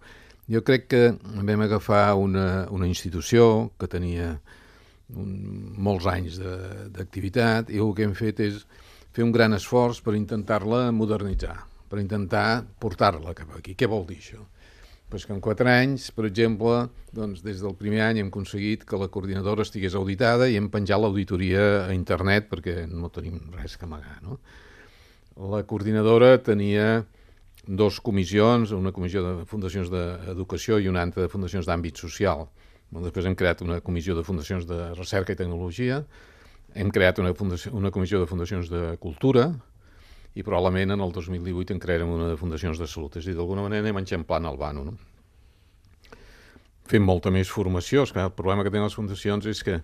Jo 0.49 0.63
crec 0.65 0.87
que 0.89 1.03
vam 1.45 1.65
agafar 1.67 2.15
una, 2.17 2.67
una 2.73 2.87
institució 2.89 3.73
que 3.79 3.89
tenia 3.91 4.31
un, 5.13 5.33
molts 5.77 6.07
anys 6.09 6.39
d'activitat 6.95 7.73
i 7.75 7.83
el 7.85 7.91
que 7.97 8.07
hem 8.07 8.15
fet 8.17 8.41
és 8.47 8.63
fer 9.13 9.27
un 9.27 9.35
gran 9.35 9.57
esforç 9.57 10.01
per 10.05 10.15
intentar-la 10.17 10.87
modernitzar, 10.95 11.57
per 11.91 12.01
intentar 12.01 12.63
portar-la 12.81 13.35
cap 13.37 13.59
aquí. 13.59 13.75
Què 13.75 13.91
vol 13.91 14.07
dir 14.09 14.21
això? 14.23 14.45
Pues 15.09 15.25
que 15.25 15.33
en 15.33 15.41
quatre 15.41 15.71
anys, 15.73 16.11
per 16.13 16.27
exemple, 16.29 16.83
doncs, 17.17 17.41
des 17.41 17.63
del 17.65 17.73
primer 17.79 18.03
any 18.05 18.19
hem 18.21 18.29
aconseguit 18.29 18.83
que 18.85 18.99
la 19.01 19.09
coordinadora 19.09 19.65
estigués 19.65 19.97
auditada 19.97 20.51
i 20.53 20.59
hem 20.61 20.69
penjat 20.69 21.01
l'auditoria 21.01 21.63
a 21.87 21.95
internet 21.97 22.51
perquè 22.51 22.83
no 22.91 23.09
tenim 23.09 23.39
res 23.57 23.79
que 23.81 23.89
amagar. 23.89 24.19
No? 24.21 24.37
La 25.55 25.63
coordinadora 25.65 26.35
tenia 26.45 27.07
dos 27.65 28.03
comissions, 28.05 28.75
una 28.77 28.93
comissió 28.93 29.23
de 29.25 29.33
fundacions 29.49 29.89
d'educació 29.93 30.77
i 30.77 30.89
una 30.93 31.01
altra 31.05 31.25
de 31.25 31.33
fundacions 31.33 31.65
d'àmbit 31.69 31.97
social. 32.01 32.45
Després 32.93 33.29
hem 33.29 33.37
creat 33.37 33.65
una 33.65 33.81
comissió 33.85 34.17
de 34.17 34.25
fundacions 34.25 34.69
de 34.69 34.93
recerca 34.93 35.33
i 35.33 35.41
tecnologia, 35.41 36.03
hem 36.75 36.93
creat 36.93 37.21
una, 37.21 37.33
fundació, 37.37 37.73
una 37.77 37.91
comissió 37.91 38.21
de 38.21 38.29
fundacions 38.29 38.69
de 38.69 38.97
cultura 39.01 39.51
i 40.35 40.45
probablement 40.45 40.97
en 40.97 41.05
el 41.05 41.13
2018 41.13 41.75
en 41.75 41.81
crearem 41.83 42.11
una 42.13 42.29
de 42.29 42.37
fundacions 42.41 42.79
de 42.79 42.87
salut. 42.87 43.17
És 43.17 43.25
a 43.27 43.31
dir, 43.31 43.39
d'alguna 43.39 43.65
manera 43.65 43.87
anem 43.87 44.03
enxamplant 44.03 44.49
el 44.51 44.61
vano. 44.61 44.85
No? 44.91 44.99
fent 46.89 47.05
molta 47.05 47.33
més 47.35 47.51
formació. 47.53 48.05
Esclar, 48.07 48.29
el 48.31 48.37
problema 48.37 48.65
que 48.65 48.73
tenen 48.73 48.89
les 48.89 48.97
fundacions 48.97 49.49
és 49.51 49.63
que 49.65 49.79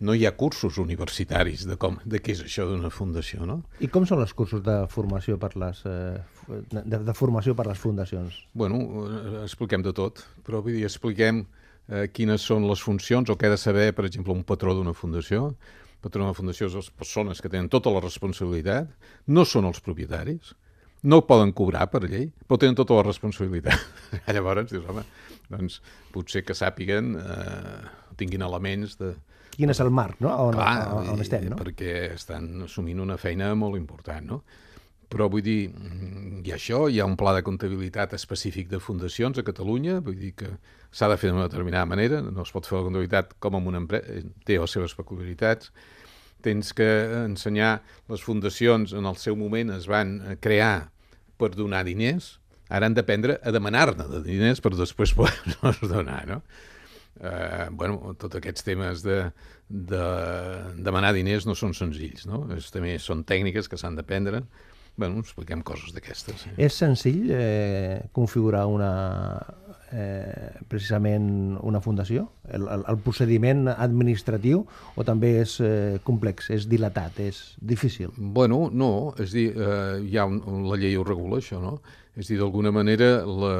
no 0.00 0.14
hi 0.16 0.24
ha 0.24 0.32
cursos 0.36 0.78
universitaris 0.80 1.66
de, 1.68 1.76
com, 1.80 1.98
de 2.08 2.20
què 2.24 2.32
és 2.32 2.42
això 2.46 2.64
d'una 2.68 2.90
fundació, 2.92 3.44
no? 3.48 3.60
I 3.84 3.90
com 3.92 4.06
són 4.08 4.22
els 4.24 4.32
cursos 4.36 4.62
de 4.64 4.76
formació 4.92 5.36
per 5.40 5.52
les, 5.60 5.82
eh, 5.88 6.16
de, 6.72 7.02
de 7.04 7.16
formació 7.16 7.54
per 7.56 7.68
les 7.68 7.80
fundacions? 7.80 8.40
Bueno, 8.56 8.80
eh, 9.04 9.34
expliquem 9.44 9.84
de 9.84 9.92
tot, 9.96 10.24
però 10.46 10.62
vull 10.64 10.78
dir, 10.78 10.86
expliquem 10.88 11.44
eh, 11.44 12.06
quines 12.16 12.48
són 12.48 12.64
les 12.70 12.80
funcions 12.80 13.28
o 13.28 13.36
què 13.36 13.50
ha 13.50 13.54
de 13.54 13.60
saber, 13.60 13.90
per 13.96 14.08
exemple, 14.08 14.32
un 14.32 14.46
patró 14.48 14.74
d'una 14.78 14.96
fundació. 14.96 15.50
El 16.00 16.08
patró 16.08 16.24
d'una 16.24 16.36
fundació 16.36 16.70
és 16.70 16.74
les 16.78 16.86
persones 16.96 17.42
que 17.44 17.50
tenen 17.52 17.68
tota 17.68 17.92
la 17.92 18.00
responsabilitat, 18.00 18.88
no 19.28 19.44
són 19.44 19.68
els 19.68 19.82
propietaris, 19.84 20.54
no 21.04 21.18
poden 21.28 21.52
cobrar 21.52 21.86
per 21.92 22.06
llei, 22.06 22.30
però 22.48 22.56
tenen 22.60 22.78
tota 22.78 22.96
la 22.96 23.04
responsabilitat. 23.04 23.84
Llavors 24.32 24.72
dius, 24.72 24.86
home, 24.88 25.04
doncs 25.52 25.82
potser 26.14 26.40
que 26.48 26.56
sàpiguen, 26.56 27.12
eh, 27.20 28.14
tinguin 28.16 28.48
elements 28.48 28.96
de, 28.96 29.12
quin 29.60 29.72
és 29.74 29.80
el 29.84 29.90
marc 29.92 30.22
no? 30.24 30.32
on, 30.46 30.56
Clar, 30.56 30.74
on, 30.96 31.12
on 31.12 31.20
estem. 31.20 31.50
No? 31.52 31.60
Perquè 31.60 32.14
estan 32.14 32.64
assumint 32.64 33.02
una 33.04 33.18
feina 33.20 33.52
molt 33.58 33.76
important, 33.76 34.32
no? 34.32 34.40
Però 35.10 35.26
vull 35.30 35.42
dir, 35.42 35.70
mm, 35.70 36.42
hi 36.46 36.52
ha 36.52 36.56
això, 36.56 36.84
hi 36.88 37.00
ha 37.00 37.06
un 37.08 37.16
pla 37.18 37.34
de 37.34 37.42
comptabilitat 37.42 38.14
específic 38.14 38.68
de 38.70 38.78
fundacions 38.78 39.38
a 39.38 39.46
Catalunya, 39.46 39.98
vull 40.06 40.18
dir 40.18 40.34
que 40.38 40.50
s'ha 40.90 41.08
de 41.10 41.16
fer 41.18 41.30
d'una 41.30 41.48
determinada 41.48 41.86
manera, 41.86 42.20
no 42.22 42.42
es 42.46 42.52
pot 42.54 42.66
fer 42.66 42.78
la 42.78 42.84
comptabilitat 42.86 43.34
com 43.38 43.58
en 43.58 43.66
una 43.66 43.82
empresa, 43.82 44.22
té 44.46 44.58
les 44.58 44.70
seves 44.70 44.94
peculiaritats, 44.94 45.72
tens 46.42 46.72
que 46.72 46.88
ensenyar 47.26 47.82
les 48.08 48.22
fundacions 48.22 48.94
en 48.96 49.04
el 49.04 49.16
seu 49.20 49.36
moment 49.36 49.74
es 49.74 49.86
van 49.90 50.38
crear 50.40 50.90
per 51.36 51.50
donar 51.56 51.84
diners, 51.84 52.38
ara 52.70 52.86
han 52.86 52.94
d'aprendre 52.94 53.40
a 53.42 53.50
demanar-ne 53.50 54.06
de 54.08 54.22
diners 54.24 54.62
per 54.62 54.76
després 54.78 55.12
poder-nos 55.18 55.82
donar, 55.90 56.22
no? 56.30 56.42
eh, 57.20 57.68
bueno, 57.70 58.14
tots 58.18 58.38
aquests 58.38 58.64
temes 58.66 59.04
de, 59.04 59.20
de 59.68 60.04
demanar 60.80 61.12
diners 61.16 61.46
no 61.48 61.56
són 61.58 61.74
senzills, 61.76 62.26
no? 62.28 62.44
És, 62.56 62.70
també 62.74 62.96
són 63.02 63.24
tècniques 63.28 63.68
que 63.68 63.78
s'han 63.80 63.98
d'aprendre. 63.98 64.44
Bueno, 64.96 65.20
expliquem 65.24 65.62
coses 65.64 65.94
d'aquestes. 65.94 66.44
Sí. 66.44 66.52
És 66.60 66.76
senzill 66.76 67.30
eh, 67.32 68.00
configurar 68.16 68.66
una, 68.68 68.90
eh, 69.92 70.50
precisament 70.68 71.58
una 71.62 71.80
fundació? 71.80 72.26
El, 72.48 72.66
el, 72.68 72.84
el 72.88 72.98
procediment 73.04 73.68
administratiu 73.72 74.64
o 74.96 75.06
també 75.06 75.36
és 75.42 75.56
eh, 75.64 75.98
complex, 76.06 76.50
és 76.54 76.66
dilatat, 76.70 77.20
és 77.26 77.40
difícil? 77.60 78.12
Bueno, 78.16 78.68
no, 78.72 79.14
és 79.22 79.34
dir, 79.36 79.50
eh, 79.54 80.00
hi 80.06 80.18
ha 80.18 80.26
un, 80.28 80.42
la 80.68 80.78
llei 80.80 80.98
ho 80.98 81.06
regula 81.06 81.40
això, 81.40 81.60
no? 81.62 81.78
És 82.18 82.30
dir, 82.30 82.40
d'alguna 82.40 82.72
manera 82.74 83.20
la, 83.24 83.54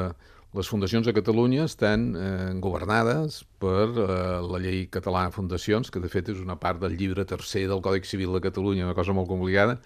les 0.56 0.68
fundacions 0.68 1.06
a 1.06 1.14
Catalunya 1.14 1.64
estan 1.68 2.10
eh, 2.18 2.52
governades 2.62 3.44
per 3.62 3.88
eh, 3.88 4.06
la 4.42 4.62
llei 4.62 4.86
catalana 4.90 5.30
de 5.30 5.36
fundacions, 5.36 5.90
que 5.90 6.02
de 6.02 6.10
fet 6.10 6.32
és 6.34 6.40
una 6.42 6.58
part 6.60 6.82
del 6.82 6.96
llibre 6.98 7.24
tercer 7.24 7.66
del 7.70 7.82
Còdic 7.84 8.08
Civil 8.08 8.34
de 8.36 8.44
Catalunya, 8.48 8.88
una 8.88 8.98
cosa 8.98 9.14
molt 9.16 9.30
complicada, 9.30 9.78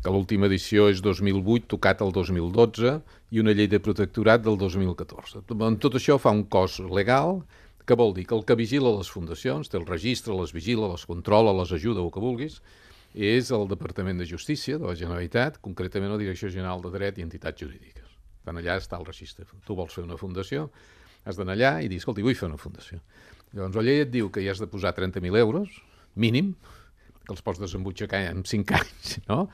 que 0.00 0.12
l'última 0.12 0.48
edició 0.48 0.88
és 0.88 1.02
2008, 1.04 1.68
tocat 1.74 2.00
el 2.04 2.12
2012, 2.16 2.98
i 3.30 3.40
una 3.42 3.52
llei 3.56 3.68
de 3.70 3.80
protectorat 3.84 4.42
del 4.44 4.56
2014. 4.58 5.44
En 5.52 5.80
tot 5.82 5.96
això 5.98 6.16
fa 6.18 6.32
un 6.34 6.46
cos 6.48 6.78
legal, 6.88 7.42
que 7.86 7.96
vol 7.98 8.14
dir 8.14 8.26
que 8.28 8.36
el 8.36 8.44
que 8.46 8.56
vigila 8.56 8.92
les 8.96 9.10
fundacions, 9.10 9.68
té 9.68 9.76
el 9.78 9.86
registre, 9.88 10.36
les 10.36 10.54
vigila, 10.54 10.88
les 10.92 11.04
controla, 11.08 11.52
les 11.60 11.72
ajuda, 11.76 12.04
o 12.04 12.12
que 12.12 12.22
vulguis, 12.22 12.60
és 13.14 13.50
el 13.50 13.66
Departament 13.68 14.20
de 14.22 14.28
Justícia 14.30 14.78
de 14.78 14.86
la 14.86 14.94
Generalitat, 14.94 15.58
concretament 15.64 16.12
la 16.12 16.20
Direcció 16.20 16.48
General 16.48 16.80
de 16.84 16.92
Dret 16.94 17.18
i 17.18 17.26
Entitats 17.26 17.60
Jurídiques. 17.60 18.06
Tant 18.46 18.56
allà 18.56 18.78
està 18.80 18.96
el 19.00 19.08
registre. 19.08 19.44
Tu 19.66 19.76
vols 19.76 19.92
fer 19.92 20.04
una 20.06 20.18
fundació, 20.20 20.68
has 21.26 21.36
d'anar 21.36 21.56
allà 21.58 21.72
i 21.84 21.90
dir, 21.90 21.98
escolta, 22.00 22.22
vull 22.24 22.38
fer 22.38 22.48
una 22.48 22.60
fundació. 22.60 23.00
Llavors 23.52 23.76
la 23.76 23.84
llei 23.84 24.04
et 24.04 24.12
diu 24.14 24.30
que 24.30 24.40
hi 24.40 24.48
has 24.48 24.62
de 24.62 24.70
posar 24.70 24.94
30.000 24.96 25.36
euros, 25.42 25.74
mínim, 26.14 26.54
que 27.26 27.34
els 27.34 27.42
pots 27.42 27.60
desembutxacar 27.60 28.22
en 28.30 28.46
5 28.46 28.78
anys, 28.78 29.18
no? 29.28 29.48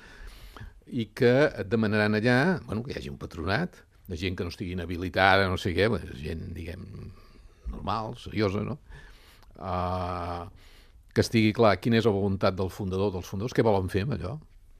I 0.86 1.08
que 1.18 1.34
et 1.48 1.66
demanaran 1.70 2.14
allà, 2.14 2.60
bueno, 2.66 2.84
que 2.84 2.94
hi 2.94 3.00
hagi 3.00 3.10
un 3.10 3.18
patronat, 3.18 3.80
de 4.06 4.16
gent 4.16 4.36
que 4.38 4.44
no 4.46 4.52
estigui 4.52 4.76
inhabilitada, 4.76 5.48
no 5.50 5.58
sé 5.58 5.72
què, 5.74 5.88
gent, 6.20 6.44
diguem, 6.54 6.84
normal, 7.72 8.14
seriosa, 8.22 8.62
no? 8.62 8.78
Uh, 9.56 10.46
que 11.16 11.24
estigui 11.24 11.54
clar 11.56 11.74
quina 11.80 11.98
és 11.98 12.06
la 12.06 12.14
voluntat 12.14 12.54
del 12.54 12.70
fundador, 12.70 13.10
dels 13.14 13.26
fundadors, 13.26 13.56
què 13.56 13.64
volen 13.66 13.90
fer 13.90 14.04
amb 14.06 14.14
allò. 14.18 14.36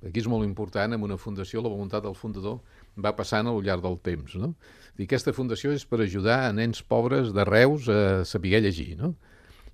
Aquí 0.07 0.21
és 0.21 0.29
molt 0.31 0.45
important, 0.47 0.93
en 0.93 1.03
una 1.03 1.17
fundació, 1.19 1.63
la 1.65 1.73
voluntat 1.73 2.05
del 2.05 2.15
fundador 2.15 2.61
va 3.03 3.15
passant 3.17 3.49
al 3.49 3.63
llarg 3.65 3.83
del 3.83 3.97
temps. 4.05 4.37
No? 4.39 4.53
I 5.01 5.07
aquesta 5.09 5.33
fundació 5.35 5.73
és 5.75 5.87
per 5.89 6.03
ajudar 6.05 6.43
a 6.45 6.53
nens 6.55 6.83
pobres 6.85 7.33
de 7.35 7.47
Reus 7.49 7.89
a 7.91 8.23
saber 8.29 8.61
llegir, 8.63 8.95
no? 9.01 9.15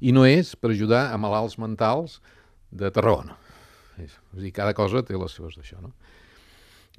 I 0.02 0.14
no 0.14 0.24
és 0.26 0.54
per 0.58 0.72
ajudar 0.72 1.08
a 1.12 1.18
malalts 1.20 1.58
mentals 1.62 2.20
de 2.70 2.90
Tarragona. 2.94 3.36
És, 4.00 4.14
és 4.34 4.46
dir, 4.46 4.54
cada 4.54 4.72
cosa 4.74 5.02
té 5.06 5.18
les 5.18 5.36
seves 5.36 5.58
d'això, 5.58 5.82
no? 5.82 5.92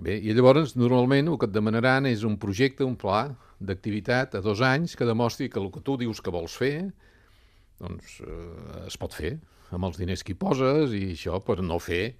Bé, 0.02 0.18
i 0.18 0.34
llavors, 0.34 0.74
normalment, 0.80 1.30
el 1.30 1.38
que 1.38 1.46
et 1.50 1.54
demanaran 1.54 2.08
és 2.10 2.24
un 2.26 2.40
projecte, 2.42 2.86
un 2.86 2.96
pla 2.98 3.28
d'activitat 3.62 4.40
a 4.40 4.42
dos 4.42 4.64
anys 4.66 4.98
que 4.98 5.06
demostri 5.06 5.50
que 5.54 5.62
el 5.62 5.70
que 5.72 5.84
tu 5.86 5.98
dius 6.02 6.22
que 6.22 6.34
vols 6.34 6.56
fer, 6.58 6.90
doncs 7.82 8.20
eh, 8.26 8.86
es 8.88 8.98
pot 8.98 9.14
fer, 9.14 9.36
amb 9.74 9.86
els 9.86 10.00
diners 10.02 10.26
que 10.26 10.34
hi 10.34 10.40
poses 10.40 10.94
i 10.98 11.12
això 11.14 11.40
per 11.46 11.62
no 11.62 11.80
fer 11.82 12.16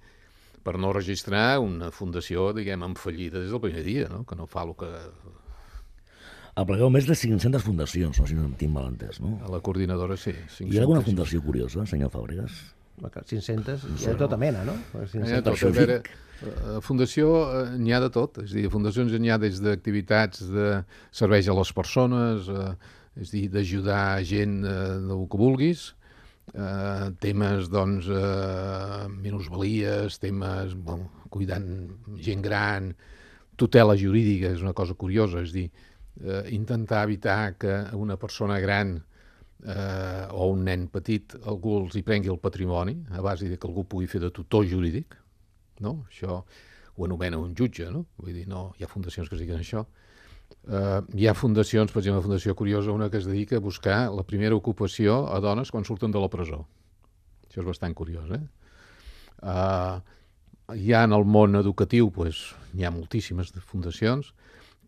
per 0.64 0.78
no 0.80 0.94
registrar 0.96 1.60
una 1.60 1.90
fundació, 1.92 2.48
diguem, 2.56 2.82
en 2.86 2.94
fallida 2.96 3.42
des 3.42 3.50
del 3.52 3.60
primer 3.60 3.82
dia, 3.84 4.08
no? 4.08 4.22
que 4.24 4.38
no 4.38 4.48
fa 4.48 4.64
el 4.64 4.72
que... 4.80 4.88
Aplegueu 6.56 6.88
més 6.94 7.04
de 7.04 7.16
500 7.18 7.66
fundacions, 7.66 8.20
no, 8.20 8.28
si 8.30 8.36
no 8.38 8.46
tinc 8.56 8.72
mal 8.72 8.86
entès, 8.88 9.18
no? 9.20 9.34
A 9.42 9.50
la 9.50 9.58
coordinadora, 9.60 10.16
sí. 10.16 10.32
500. 10.32 10.70
Hi 10.70 10.78
ha 10.78 10.84
alguna 10.86 11.02
fundació 11.04 11.42
curiosa, 11.42 11.84
senyor 11.90 12.12
Fàbregas? 12.14 12.60
500, 13.02 13.84
hi 13.98 14.06
ha 14.06 14.12
de 14.12 14.18
tota 14.18 14.36
mena, 14.38 14.62
no? 14.66 14.76
500. 14.92 15.26
Hi 15.28 15.34
ha 15.34 15.42
tot, 15.42 15.62
a 15.66 15.70
veure, 15.74 15.96
a 16.74 16.82
fundació 16.84 17.30
eh, 17.48 17.62
n'hi 17.80 17.94
ha 17.94 18.00
de 18.04 18.10
tot, 18.14 18.38
és 18.44 18.52
a 18.52 18.58
dir, 18.58 18.66
a 18.68 18.72
fundacions 18.72 19.14
n'hi 19.18 19.32
ha 19.32 19.38
des 19.42 19.60
d'activitats 19.62 20.44
de 20.52 20.68
serveis 21.14 21.48
a 21.48 21.56
les 21.58 21.72
persones, 21.74 22.48
eh, 22.48 22.70
és 23.20 23.30
a 23.30 23.36
dir, 23.36 23.44
d'ajudar 23.54 24.06
gent 24.26 24.60
eh, 24.62 24.76
del 25.08 25.24
que 25.30 25.40
vulguis, 25.40 25.88
eh, 26.54 27.08
temes, 27.24 27.70
doncs, 27.72 28.10
eh, 28.10 29.08
minusvalies, 29.14 30.20
temes, 30.22 30.76
bueno, 30.86 31.10
cuidant 31.34 31.66
gent 32.22 32.44
gran, 32.44 32.92
tutela 33.58 33.98
jurídica, 33.98 34.52
és 34.54 34.62
una 34.62 34.74
cosa 34.74 34.94
curiosa, 34.98 35.42
és 35.42 35.54
dir, 35.54 35.66
eh, 36.22 36.44
intentar 36.54 37.04
evitar 37.08 37.56
que 37.58 37.82
una 37.98 38.16
persona 38.18 38.60
gran 38.62 38.96
eh, 38.98 39.13
o 39.64 40.46
un 40.52 40.64
nen 40.66 40.88
petit 40.92 41.34
algú 41.48 41.78
els 41.80 41.94
hi 41.96 42.02
prengui 42.04 42.28
el 42.28 42.40
patrimoni 42.42 42.98
a 43.16 43.22
base 43.24 43.48
de 43.48 43.56
que 43.56 43.68
algú 43.68 43.86
pugui 43.88 44.06
fer 44.10 44.20
de 44.20 44.28
tutor 44.34 44.66
jurídic, 44.68 45.14
no? 45.80 46.02
Això 46.10 46.42
ho 46.94 47.06
anomena 47.06 47.40
un 47.40 47.54
jutge, 47.56 47.88
no? 47.90 48.04
Vull 48.20 48.34
dir, 48.36 48.44
no, 48.50 48.74
hi 48.78 48.84
ha 48.84 48.90
fundacions 48.90 49.30
que 49.30 49.38
es 49.38 49.40
diguen 49.40 49.62
això, 49.62 49.86
Uh, 50.64 51.04
hi 51.12 51.26
ha 51.28 51.34
fundacions, 51.36 51.90
per 51.92 52.00
exemple, 52.00 52.22
una 52.22 52.24
fundació 52.24 52.54
curiosa, 52.56 52.92
una 52.92 53.10
que 53.12 53.18
es 53.20 53.26
dedica 53.28 53.58
a 53.58 53.64
buscar 53.64 53.98
la 54.16 54.24
primera 54.24 54.56
ocupació 54.56 55.26
a 55.28 55.40
dones 55.44 55.70
quan 55.70 55.84
surten 55.84 56.12
de 56.14 56.22
la 56.22 56.30
presó. 56.32 56.62
Això 57.44 57.60
és 57.60 57.68
bastant 57.68 57.92
curiós, 57.96 58.30
eh? 58.32 58.40
Uh, 59.44 60.00
hi 60.72 60.94
ha 60.94 61.02
en 61.04 61.12
el 61.12 61.26
món 61.28 61.60
educatiu, 61.60 62.08
pues, 62.14 62.40
hi 62.72 62.86
ha 62.86 62.92
moltíssimes 62.94 63.52
fundacions, 63.68 64.32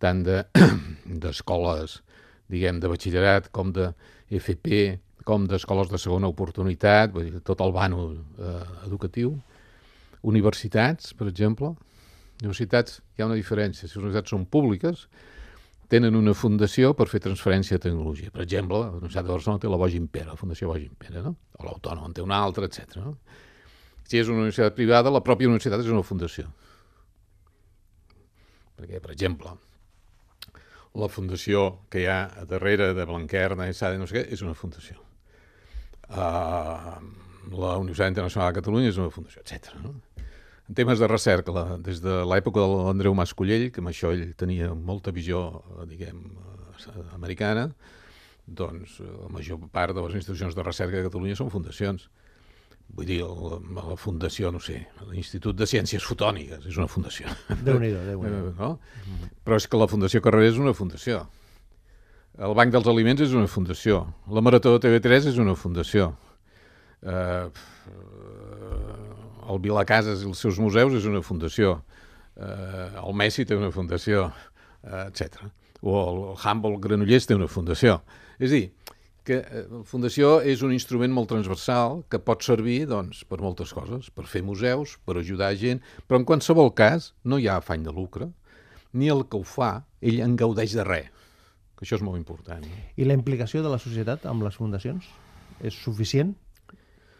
tant 0.00 0.24
d'escoles, 1.24 1.98
de, 2.00 2.05
diguem, 2.52 2.80
de 2.80 2.90
batxillerat, 2.90 3.50
com 3.54 3.72
de 3.74 3.90
FP, 4.38 4.98
com 5.26 5.46
d'escoles 5.50 5.90
de 5.90 5.98
segona 5.98 6.30
oportunitat, 6.30 7.12
vull 7.14 7.30
dir, 7.30 7.40
tot 7.46 7.62
el 7.64 7.74
bànol 7.74 8.14
uh, 8.14 8.60
educatiu. 8.86 9.34
Universitats, 10.26 11.12
per 11.18 11.26
exemple. 11.30 11.72
Universitats, 12.42 13.00
hi 13.16 13.24
ha 13.24 13.30
una 13.30 13.38
diferència. 13.38 13.86
Si 13.86 13.96
les 13.96 14.04
universitats 14.04 14.34
són 14.34 14.46
públiques, 14.50 15.06
tenen 15.90 16.18
una 16.18 16.34
fundació 16.34 16.92
per 16.98 17.08
fer 17.10 17.20
transferència 17.24 17.78
de 17.78 17.88
tecnologia. 17.88 18.32
Per 18.34 18.42
exemple, 18.42 18.78
la 18.82 18.94
Universitat 18.98 19.26
de 19.26 19.34
Barcelona 19.34 19.62
té 19.62 19.70
la 19.70 19.80
Boix 19.80 19.98
Impera, 19.98 20.32
la 20.32 20.40
Fundació 20.40 20.70
Boix 20.70 20.86
Impera, 20.86 21.22
no? 21.26 21.36
o 21.58 21.66
l'Autònoma 21.66 22.10
en 22.10 22.16
té 22.16 22.24
una 22.24 22.40
altra, 22.42 22.66
etc. 22.66 22.98
No? 23.02 23.16
Si 24.06 24.18
és 24.18 24.30
una 24.30 24.44
universitat 24.44 24.74
privada, 24.78 25.12
la 25.14 25.22
pròpia 25.26 25.50
universitat 25.50 25.82
és 25.82 25.90
una 25.90 26.06
fundació. 26.06 26.46
Perquè, 28.76 29.00
per 29.02 29.14
exemple, 29.14 29.54
la 30.96 31.08
fundació 31.12 31.66
que 31.92 32.02
hi 32.02 32.08
ha 32.10 32.20
darrere 32.48 32.92
de 32.96 33.04
Blanquerna 33.08 33.68
i 33.68 33.76
Sade, 33.76 34.00
no 34.00 34.08
sé 34.08 34.18
què, 34.18 34.24
és 34.32 34.42
una 34.44 34.56
fundació. 34.56 34.98
Uh, 36.06 36.96
la 37.52 37.76
Universitat 37.78 38.14
Internacional 38.14 38.52
de 38.52 38.60
Catalunya 38.60 38.92
és 38.92 39.00
una 39.00 39.12
fundació, 39.14 39.42
etc. 39.44 39.74
No? 39.82 39.94
En 40.66 40.74
temes 40.74 40.98
de 40.98 41.06
recerca, 41.06 41.52
la, 41.54 41.64
des 41.78 42.00
de 42.02 42.22
l'època 42.26 42.62
de 42.62 42.78
l'Andreu 42.88 43.14
Mascollell, 43.14 43.68
que 43.70 43.82
amb 43.82 43.92
això 43.92 44.10
ell 44.14 44.32
tenia 44.38 44.72
molta 44.74 45.12
visió, 45.14 45.42
diguem, 45.86 46.24
eh, 46.26 47.04
americana, 47.14 47.68
doncs 48.46 48.98
eh, 49.02 49.10
la 49.22 49.30
major 49.30 49.60
part 49.72 49.94
de 49.94 50.02
les 50.06 50.18
institucions 50.18 50.56
de 50.58 50.64
recerca 50.66 50.98
de 50.98 51.06
Catalunya 51.06 51.38
són 51.38 51.52
fundacions. 51.54 52.08
Vull 52.96 53.08
dir, 53.08 53.18
la, 53.20 53.58
la 53.76 53.96
fundació, 54.00 54.48
no 54.54 54.60
sé, 54.62 54.78
l'Institut 55.10 55.56
de 55.58 55.66
Ciències 55.68 56.04
Fotòniques 56.08 56.64
és 56.64 56.78
una 56.80 56.88
fundació. 56.88 57.28
Déu-n'hi-do, 57.66 58.04
déu 58.06 58.22
nhi 58.24 58.54
no? 58.56 58.70
Però 59.44 59.58
és 59.60 59.66
que 59.68 59.80
la 59.80 59.88
Fundació 59.90 60.22
Carrer 60.24 60.46
és 60.48 60.60
una 60.62 60.72
fundació. 60.76 61.26
El 62.36 62.54
Banc 62.56 62.72
dels 62.72 62.88
Aliments 62.88 63.20
és 63.26 63.34
una 63.36 63.48
fundació. 63.52 64.02
La 64.32 64.42
Marató 64.44 64.72
de 64.74 64.80
TV3 64.86 65.28
és 65.32 65.40
una 65.40 65.54
fundació. 65.56 66.10
Uh, 67.04 67.52
el 69.52 69.60
Vilacases 69.64 70.24
i 70.24 70.30
els 70.30 70.40
seus 70.40 70.60
museus 70.60 70.96
és 70.96 71.08
una 71.08 71.20
fundació. 71.24 71.78
Uh, 72.36 72.96
el 73.04 73.16
Messi 73.16 73.44
té 73.48 73.56
una 73.56 73.70
fundació, 73.72 74.26
uh, 74.84 75.06
etc. 75.06 75.44
O 75.84 76.00
el, 76.00 76.22
Humboldt 76.36 76.80
Granollers 76.88 77.28
té 77.28 77.36
una 77.36 77.48
fundació. 77.48 78.00
És 78.40 78.56
dir, 78.56 78.66
que 79.26 79.40
la 79.42 79.82
fundació 79.88 80.36
és 80.46 80.62
un 80.62 80.72
instrument 80.74 81.12
molt 81.12 81.28
transversal 81.32 82.04
que 82.12 82.22
pot 82.22 82.46
servir 82.46 82.84
doncs, 82.90 83.24
per 83.26 83.40
moltes 83.42 83.74
coses, 83.74 84.08
per 84.14 84.28
fer 84.30 84.44
museus, 84.46 84.96
per 85.04 85.18
ajudar 85.18 85.50
gent, 85.58 85.82
però 86.06 86.22
en 86.22 86.28
qualsevol 86.28 86.70
cas 86.78 87.12
no 87.24 87.40
hi 87.42 87.50
ha 87.50 87.58
afany 87.58 87.84
de 87.86 87.94
lucre, 87.94 88.30
ni 88.96 89.10
el 89.12 89.26
que 89.26 89.40
ho 89.40 89.44
fa, 89.44 89.82
ell 90.00 90.22
en 90.24 90.38
gaudeix 90.38 90.78
de 90.78 90.86
res 90.86 91.12
que 91.76 91.84
això 91.84 91.98
és 91.98 92.04
molt 92.04 92.16
important. 92.16 92.64
No? 92.64 92.82
I 92.96 93.06
la 93.06 93.16
implicació 93.16 93.62
de 93.64 93.70
la 93.72 93.78
societat 93.80 94.24
amb 94.30 94.46
les 94.46 94.56
fundacions 94.56 95.08
és 95.64 95.76
suficient? 95.76 96.32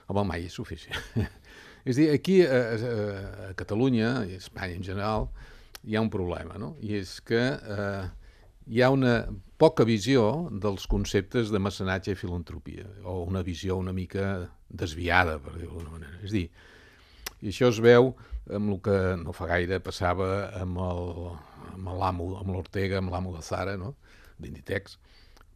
Home, 0.08 0.24
mai 0.24 0.46
és 0.48 0.56
suficient. 0.56 0.96
és 1.88 1.98
dir, 1.98 2.08
aquí 2.14 2.40
a, 2.46 2.60
a, 2.72 2.94
a 3.48 3.50
Catalunya 3.58 4.12
i 4.30 4.36
a 4.36 4.40
Espanya 4.40 4.78
en 4.78 4.86
general 4.86 5.28
hi 5.84 5.96
ha 5.96 6.04
un 6.04 6.10
problema, 6.12 6.56
no? 6.60 6.74
I 6.80 6.96
és 7.02 7.18
que 7.26 7.42
eh, 7.56 8.06
hi 8.66 8.82
ha 8.82 8.90
una 8.90 9.16
poca 9.56 9.86
visió 9.88 10.48
dels 10.52 10.86
conceptes 10.90 11.52
de 11.54 11.60
mecenatge 11.62 12.12
i 12.12 12.18
filantropia, 12.18 12.86
o 13.04 13.22
una 13.24 13.42
visió 13.46 13.78
una 13.80 13.94
mica 13.96 14.48
desviada, 14.68 15.38
per 15.40 15.54
dir-ho 15.56 15.76
d'alguna 15.76 15.94
manera. 15.94 16.18
És 16.26 16.34
dir, 16.34 16.48
i 17.40 17.52
això 17.52 17.70
es 17.70 17.80
veu 17.84 18.12
amb 18.56 18.74
el 18.74 18.80
que 18.82 18.98
no 19.22 19.34
fa 19.34 19.48
gaire 19.50 19.80
passava 19.82 20.50
amb 20.60 20.78
l'amo, 20.78 22.30
amb 22.40 22.52
l'Ortega, 22.52 23.00
amb 23.00 23.14
l'amo 23.14 23.34
de 23.34 23.42
Zara, 23.42 23.76
no? 23.80 23.94
d'Inditex, 24.42 24.98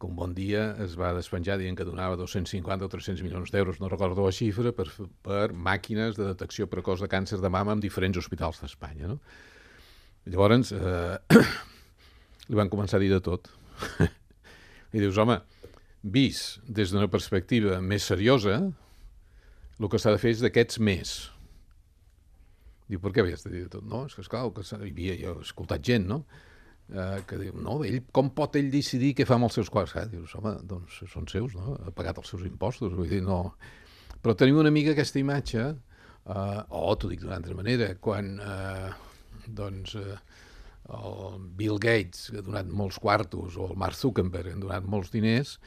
que 0.00 0.09
un 0.09 0.17
bon 0.17 0.33
dia 0.33 0.71
es 0.81 0.95
va 0.97 1.12
despenjar 1.12 1.59
dient 1.61 1.76
que 1.76 1.85
donava 1.85 2.17
250 2.17 2.87
o 2.87 2.88
300 2.88 3.23
milions 3.26 3.52
d'euros, 3.52 3.83
no 3.83 3.90
recordo 3.93 4.25
la 4.25 4.33
xifra, 4.33 4.73
per, 4.73 4.88
per 5.26 5.50
màquines 5.52 6.17
de 6.17 6.31
detecció 6.31 6.71
precoç 6.73 7.05
de 7.05 7.11
càncer 7.12 7.43
de 7.43 7.52
mama 7.52 7.76
en 7.76 7.85
diferents 7.85 8.17
hospitals 8.17 8.62
d'Espanya. 8.62 9.12
No? 9.12 9.19
Llavors, 10.31 10.73
eh, 10.73 11.19
li 12.50 12.59
van 12.59 12.71
començar 12.73 12.99
a 12.99 13.02
dir 13.02 13.12
de 13.12 13.21
tot. 13.23 13.49
I 14.95 14.99
dius, 14.99 15.19
home, 15.23 15.38
vist 16.02 16.59
des 16.66 16.90
d'una 16.90 17.11
perspectiva 17.12 17.78
més 17.85 18.09
seriosa, 18.11 18.59
el 19.80 19.88
que 19.88 20.00
s'ha 20.02 20.12
de 20.12 20.21
fer 20.21 20.35
és 20.35 20.42
d'aquests 20.42 20.80
més. 20.83 21.12
Diu, 22.90 22.99
per 23.00 23.12
què 23.14 23.23
havies 23.23 23.47
de 23.47 23.52
dir 23.52 23.64
de 23.69 23.75
tot? 23.76 23.87
No, 23.87 24.02
és 24.09 24.16
que, 24.16 24.25
esclar, 24.25 24.49
que 24.57 24.64
hi 24.66 24.90
havia, 24.90 25.14
jo 25.21 25.37
he 25.38 25.47
escoltat 25.47 25.85
gent, 25.87 26.09
no?, 26.11 26.25
eh, 26.90 27.21
que 27.28 27.38
diu, 27.38 27.54
no, 27.62 27.78
ell, 27.87 28.00
com 28.11 28.33
pot 28.35 28.59
ell 28.59 28.71
decidir 28.73 29.12
què 29.14 29.26
fa 29.28 29.38
amb 29.38 29.47
els 29.47 29.61
seus 29.61 29.71
quadres? 29.71 29.95
Ah, 30.00 30.09
dius, 30.11 30.35
home, 30.35 30.57
doncs 30.66 30.99
són 31.12 31.30
seus, 31.30 31.54
no? 31.54 31.76
Ha 31.87 31.95
pagat 31.95 32.19
els 32.19 32.35
seus 32.35 32.42
impostos, 32.49 32.97
vull 32.99 33.11
dir, 33.11 33.23
no... 33.26 33.45
Però 34.21 34.35
tenim 34.37 34.59
una 34.61 34.73
mica 34.75 34.92
aquesta 34.92 35.21
imatge, 35.23 35.69
eh, 35.71 36.61
o 36.76 36.97
t'ho 36.99 37.09
dic 37.12 37.23
d'una 37.23 37.38
altra 37.38 37.54
manera, 37.57 37.92
quan, 38.02 38.35
eh, 38.42 38.90
doncs, 39.47 39.95
eh, 39.97 40.19
el 40.90 41.44
Bill 41.59 41.78
Gates 41.82 42.30
ha 42.35 42.42
donat 42.42 42.70
molts 42.70 42.99
quartos, 42.99 43.56
o 43.56 43.70
el 43.70 43.78
Mark 43.78 43.99
Zuckerberg 43.99 44.54
ha 44.54 44.59
donat 44.61 44.88
molts 44.90 45.12
diners, 45.14 45.59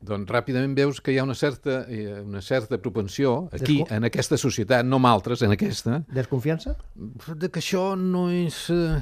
doncs 0.00 0.30
ràpidament 0.32 0.72
veus 0.78 1.02
que 1.04 1.12
hi 1.12 1.18
ha 1.20 1.26
una 1.26 1.36
certa, 1.36 1.82
eh, 1.92 2.22
una 2.24 2.40
certa 2.40 2.78
propensió 2.80 3.50
aquí, 3.52 3.82
Desco... 3.82 3.94
en 3.94 4.08
aquesta 4.08 4.38
societat, 4.40 4.86
no 4.88 4.96
en 4.96 5.10
altres, 5.10 5.42
en 5.44 5.52
aquesta... 5.52 6.00
Desconfiança? 6.08 6.78
De 6.96 7.50
que 7.52 7.60
això 7.60 7.92
no 7.98 8.30
és... 8.32 8.64
Eh, 8.72 8.96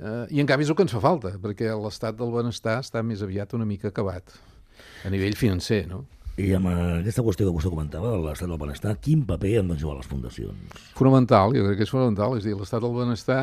Eh, 0.00 0.26
I 0.32 0.40
en 0.40 0.48
canvi 0.48 0.64
és 0.64 0.70
el 0.72 0.76
que 0.78 0.86
ens 0.86 0.94
fa 0.94 1.02
falta, 1.04 1.34
perquè 1.42 1.68
l'estat 1.76 2.16
del 2.16 2.32
benestar 2.32 2.78
està 2.80 3.02
més 3.04 3.20
aviat 3.20 3.52
una 3.56 3.66
mica 3.68 3.90
acabat, 3.90 4.32
a 5.04 5.12
nivell 5.12 5.36
financer, 5.36 5.82
no? 5.90 6.06
I 6.40 6.54
amb 6.56 6.70
aquesta 6.72 7.20
qüestió 7.26 7.44
que 7.44 7.52
vostè 7.52 7.68
comentava, 7.68 8.14
l'estat 8.24 8.48
del 8.48 8.60
benestar, 8.62 8.94
quin 9.04 9.26
paper 9.28 9.58
han 9.60 9.74
de 9.74 9.76
jugar 9.76 9.98
les 9.98 10.08
fundacions? 10.08 10.86
Fonamental, 10.96 11.52
jo 11.52 11.66
crec 11.66 11.82
que 11.82 11.84
és 11.84 11.92
fonamental. 11.92 12.38
És 12.38 12.46
dir, 12.46 12.54
l'estat 12.56 12.80
del 12.80 12.94
benestar, 12.96 13.42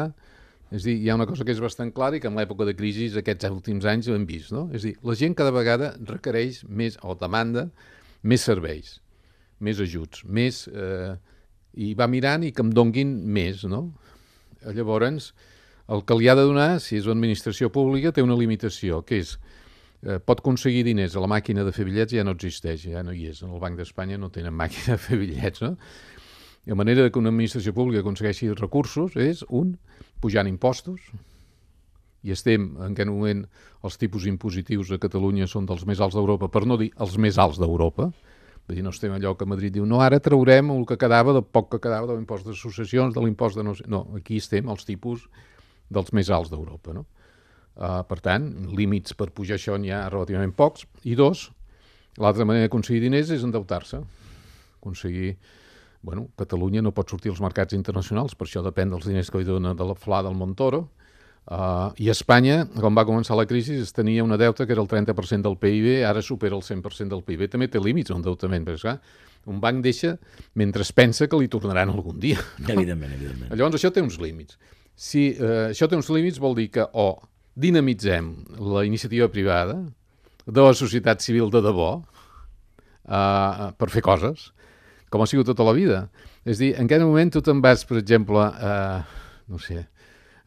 és 0.71 0.84
dir, 0.84 0.97
hi 0.99 1.10
ha 1.10 1.15
una 1.15 1.27
cosa 1.30 1.45
que 1.47 1.53
és 1.56 1.62
bastant 1.63 1.93
clara 1.95 2.17
i 2.17 2.21
que 2.23 2.27
en 2.27 2.36
l'època 2.36 2.65
de 2.67 2.75
crisi 2.75 3.08
aquests 3.15 3.47
últims 3.49 3.88
anys 3.88 4.10
ho 4.10 4.15
hem 4.17 4.25
vist, 4.27 4.51
no? 4.51 4.67
És 4.75 4.84
dir, 4.84 4.95
la 5.08 5.15
gent 5.15 5.36
cada 5.38 5.53
vegada 5.56 5.93
requereix 6.10 6.63
més, 6.67 6.97
o 7.03 7.15
demanda, 7.15 7.69
més 8.23 8.43
serveis, 8.49 8.99
més 9.60 9.82
ajuts, 9.84 10.25
més... 10.27 10.67
Eh, 10.67 11.15
i 11.77 11.91
va 11.93 12.08
mirant 12.10 12.41
i 12.41 12.49
que 12.56 12.63
em 12.65 12.71
donguin 12.73 13.12
més, 13.30 13.62
no? 13.69 13.91
Llavors, 14.65 15.32
el 15.93 16.01
que 16.03 16.17
li 16.17 16.27
ha 16.27 16.36
de 16.36 16.45
donar, 16.49 16.80
si 16.84 16.97
és 16.97 17.06
una 17.06 17.15
administració 17.15 17.69
pública, 17.73 18.12
té 18.12 18.23
una 18.25 18.38
limitació, 18.39 19.03
que 19.06 19.21
és 19.21 19.36
eh, 20.03 20.17
pot 20.17 20.41
aconseguir 20.41 20.84
diners 20.88 21.15
a 21.15 21.23
la 21.23 21.30
màquina 21.32 21.63
de 21.67 21.73
fer 21.75 21.86
bitllets 21.88 22.17
ja 22.17 22.25
no 22.25 22.34
existeix, 22.36 22.88
ja 22.89 23.03
no 23.06 23.13
hi 23.15 23.30
és. 23.32 23.43
En 23.45 23.53
el 23.53 23.62
Banc 23.63 23.80
d'Espanya 23.80 24.17
no 24.19 24.32
tenen 24.34 24.58
màquina 24.58 24.95
de 24.95 25.01
fer 25.06 25.21
bitllets, 25.21 25.63
no? 25.63 25.75
I 26.67 26.73
la 26.73 26.80
manera 26.82 27.06
que 27.08 27.21
una 27.21 27.32
administració 27.32 27.71
pública 27.77 28.01
aconsegueixi 28.03 28.49
recursos 28.58 29.15
és, 29.15 29.45
un, 29.47 29.77
pujant 30.21 30.49
impostos, 30.49 31.12
i 32.25 32.34
estem 32.34 32.73
en 32.75 32.93
aquest 32.95 33.10
moment 33.12 33.45
els 33.86 33.99
tipus 34.01 34.25
impositius 34.27 34.91
a 34.91 35.01
Catalunya 35.01 35.47
són 35.47 35.67
dels 35.69 35.86
més 35.88 36.01
alts 36.03 36.17
d'Europa, 36.17 36.49
per 36.51 36.65
no 36.65 36.80
dir 36.80 36.89
els 36.99 37.15
més 37.21 37.38
alts 37.39 37.62
d'Europa, 37.62 38.12
Vull 38.67 38.75
dir, 38.75 38.84
no 38.84 38.91
estem 38.91 39.13
allò 39.15 39.32
que 39.39 39.45
Madrid 39.47 39.71
diu, 39.77 39.86
no, 39.88 40.01
ara 40.03 40.19
traurem 40.19 40.73
el 40.73 40.82
que 40.88 40.97
quedava, 40.99 41.32
del 41.32 41.45
poc 41.56 41.69
que 41.71 41.80
quedava 41.86 42.10
de 42.10 42.17
l'impost 42.17 42.49
d'associacions, 42.49 43.13
de 43.15 43.21
l'impost 43.23 43.56
de 43.56 43.63
no 43.63 43.73
sé... 43.77 43.86
No, 43.88 44.01
aquí 44.17 44.41
estem 44.41 44.67
els 44.73 44.84
tipus 44.84 45.23
dels 45.88 46.12
més 46.12 46.27
alts 46.36 46.51
d'Europa. 46.51 46.91
No? 46.97 47.06
Uh, 47.77 48.01
per 48.10 48.17
tant, 48.25 48.49
límits 48.75 49.15
per 49.15 49.30
pujar 49.32 49.56
això 49.56 49.77
n'hi 49.80 49.93
ha 49.95 50.01
relativament 50.12 50.51
pocs. 50.58 50.84
I 51.08 51.15
dos, 51.15 51.45
l'altra 52.19 52.43
manera 52.49 52.67
d'aconseguir 52.67 53.06
diners 53.06 53.32
és 53.38 53.47
endeutar-se. 53.47 54.03
Aconseguir... 54.82 55.38
Bueno, 56.01 56.27
Catalunya 56.38 56.83
no 56.86 56.93
pot 56.95 57.10
sortir 57.10 57.31
als 57.33 57.41
mercats 57.43 57.73
internacionals, 57.73 58.36
per 58.38 58.47
això 58.47 58.63
depèn 58.65 58.93
dels 58.93 59.07
diners 59.10 59.31
que 59.31 59.41
li 59.41 59.47
dona 59.47 59.73
de 59.75 59.88
la 59.88 59.95
FLA 59.97 60.23
del 60.27 60.38
Montoro, 60.38 60.88
Uh, 61.47 61.93
I 61.95 62.10
Espanya, 62.12 62.65
quan 62.75 62.91
va 62.91 63.05
començar 63.07 63.38
la 63.39 63.45
crisi, 63.47 63.77
es 63.79 63.93
tenia 63.95 64.23
una 64.25 64.36
deuta 64.36 64.65
que 64.67 64.73
era 64.75 64.81
el 64.83 64.89
30% 64.91 65.45
del 65.45 65.55
PIB, 65.55 66.01
ara 66.03 66.19
supera 66.19 66.57
el 66.57 66.63
100% 66.65 67.07
del 67.13 67.21
PIB. 67.23 67.45
També 67.53 67.69
té 67.71 67.79
límits 67.79 68.12
l'endeutament, 68.12 68.65
perquè 68.67 68.81
clar, 68.81 68.97
un 69.47 69.62
banc 69.63 69.79
deixa 69.86 70.17
mentre 70.60 70.83
es 70.83 70.91
pensa 70.91 71.29
que 71.31 71.39
li 71.39 71.47
tornaran 71.47 71.93
algun 71.93 72.19
dia. 72.19 72.43
No? 72.60 72.73
Evidentment, 72.73 73.15
evidentment. 73.15 73.55
Llavors 73.55 73.79
això 73.79 73.93
té 73.95 74.03
uns 74.03 74.19
límits. 74.19 74.60
Si 74.91 75.29
eh, 75.38 75.69
això 75.69 75.88
té 75.88 75.95
uns 75.95 76.12
límits 76.12 76.41
vol 76.43 76.57
dir 76.57 76.67
que 76.73 76.83
o 76.83 77.13
dinamitzem 77.55 78.33
la 78.75 78.83
iniciativa 78.83 79.29
privada 79.31 79.79
de 80.43 80.67
la 80.67 80.75
societat 80.75 81.23
civil 81.23 81.47
de 81.53 81.63
debò 81.63 81.91
eh, 83.07 83.71
per 83.71 83.91
fer 83.93 84.03
coses, 84.03 84.49
com 85.09 85.23
ha 85.23 85.27
sigut 85.29 85.47
tota 85.49 85.65
la 85.67 85.75
vida. 85.77 86.07
És 86.45 86.61
dir, 86.61 86.73
en 86.75 86.89
aquest 86.89 87.05
moment 87.05 87.31
tu 87.33 87.43
te'n 87.43 87.61
vas, 87.63 87.85
per 87.87 87.99
exemple, 88.01 88.43
eh, 88.43 89.21
no 89.51 89.61
sé, 89.63 89.85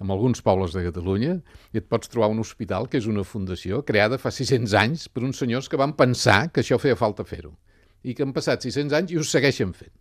en 0.00 0.10
alguns 0.10 0.40
pobles 0.42 0.72
de 0.72 0.84
Catalunya 0.86 1.38
i 1.74 1.80
et 1.80 1.88
pots 1.88 2.08
trobar 2.08 2.30
un 2.32 2.40
hospital 2.40 2.88
que 2.88 3.00
és 3.00 3.08
una 3.08 3.24
fundació 3.24 3.82
creada 3.86 4.18
fa 4.20 4.32
600 4.32 4.76
anys 4.80 5.08
per 5.12 5.24
uns 5.26 5.40
senyors 5.42 5.68
que 5.68 5.80
van 5.80 5.92
pensar 5.96 6.46
que 6.48 6.64
això 6.64 6.80
feia 6.80 6.96
falta 6.96 7.26
fer-ho 7.28 7.52
i 8.00 8.16
que 8.16 8.24
han 8.24 8.32
passat 8.32 8.64
600 8.64 8.96
anys 8.96 9.12
i 9.12 9.20
ho 9.20 9.24
segueixen 9.28 9.74
fent 9.76 9.92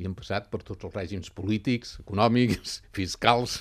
i 0.00 0.08
han 0.08 0.16
passat 0.16 0.48
per 0.50 0.62
tots 0.64 0.86
els 0.88 0.94
règims 0.96 1.30
polítics, 1.36 1.98
econòmics, 2.00 2.80
fiscals, 2.96 3.60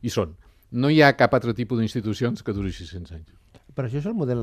i 0.00 0.12
són. 0.12 0.34
No 0.72 0.90
hi 0.90 1.02
ha 1.04 1.12
cap 1.18 1.34
altre 1.36 1.54
tipus 1.56 1.80
d'institucions 1.80 2.42
que 2.42 2.54
duri 2.56 2.72
600 2.72 3.18
anys. 3.18 3.34
Però 3.74 3.88
això 3.88 4.00
és 4.00 4.08
el 4.08 4.16
model 4.16 4.40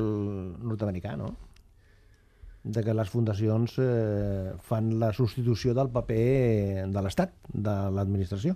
nord-americà, 0.62 1.16
no? 1.18 1.32
De 2.62 2.82
que 2.86 2.94
les 2.94 3.08
fundacions 3.10 3.74
eh, 3.82 4.52
fan 4.62 4.92
la 5.00 5.10
substitució 5.16 5.74
del 5.74 5.90
paper 5.90 6.86
de 6.94 7.02
l'Estat, 7.02 7.32
de 7.50 7.74
l'administració. 7.96 8.54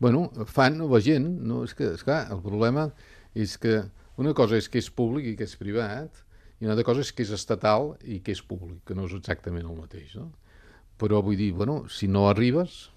Bueno, 0.00 0.26
fan 0.48 0.78
la 0.80 1.00
gent, 1.04 1.28
no? 1.48 1.62
És 1.64 1.72
que, 1.76 1.94
és 1.96 2.04
clar, 2.04 2.26
el 2.32 2.42
problema 2.44 2.90
és 3.36 3.56
que 3.60 3.78
una 4.20 4.34
cosa 4.36 4.58
és 4.60 4.68
que 4.68 4.80
és 4.80 4.90
públic 4.92 5.30
i 5.30 5.36
que 5.38 5.48
és 5.48 5.56
privat, 5.56 6.22
i 6.60 6.68
una 6.68 6.74
altra 6.74 6.84
cosa 6.84 7.00
és 7.04 7.12
que 7.16 7.24
és 7.24 7.32
estatal 7.32 7.94
i 8.04 8.20
que 8.24 8.34
és 8.36 8.42
públic, 8.44 8.82
que 8.84 8.96
no 8.96 9.06
és 9.08 9.16
exactament 9.16 9.64
el 9.64 9.78
mateix, 9.78 10.14
no? 10.20 10.28
però 11.00 11.22
vull 11.24 11.38
dir, 11.40 11.52
bueno, 11.56 11.86
si 11.88 12.08
no 12.12 12.26
arribes 12.28 12.90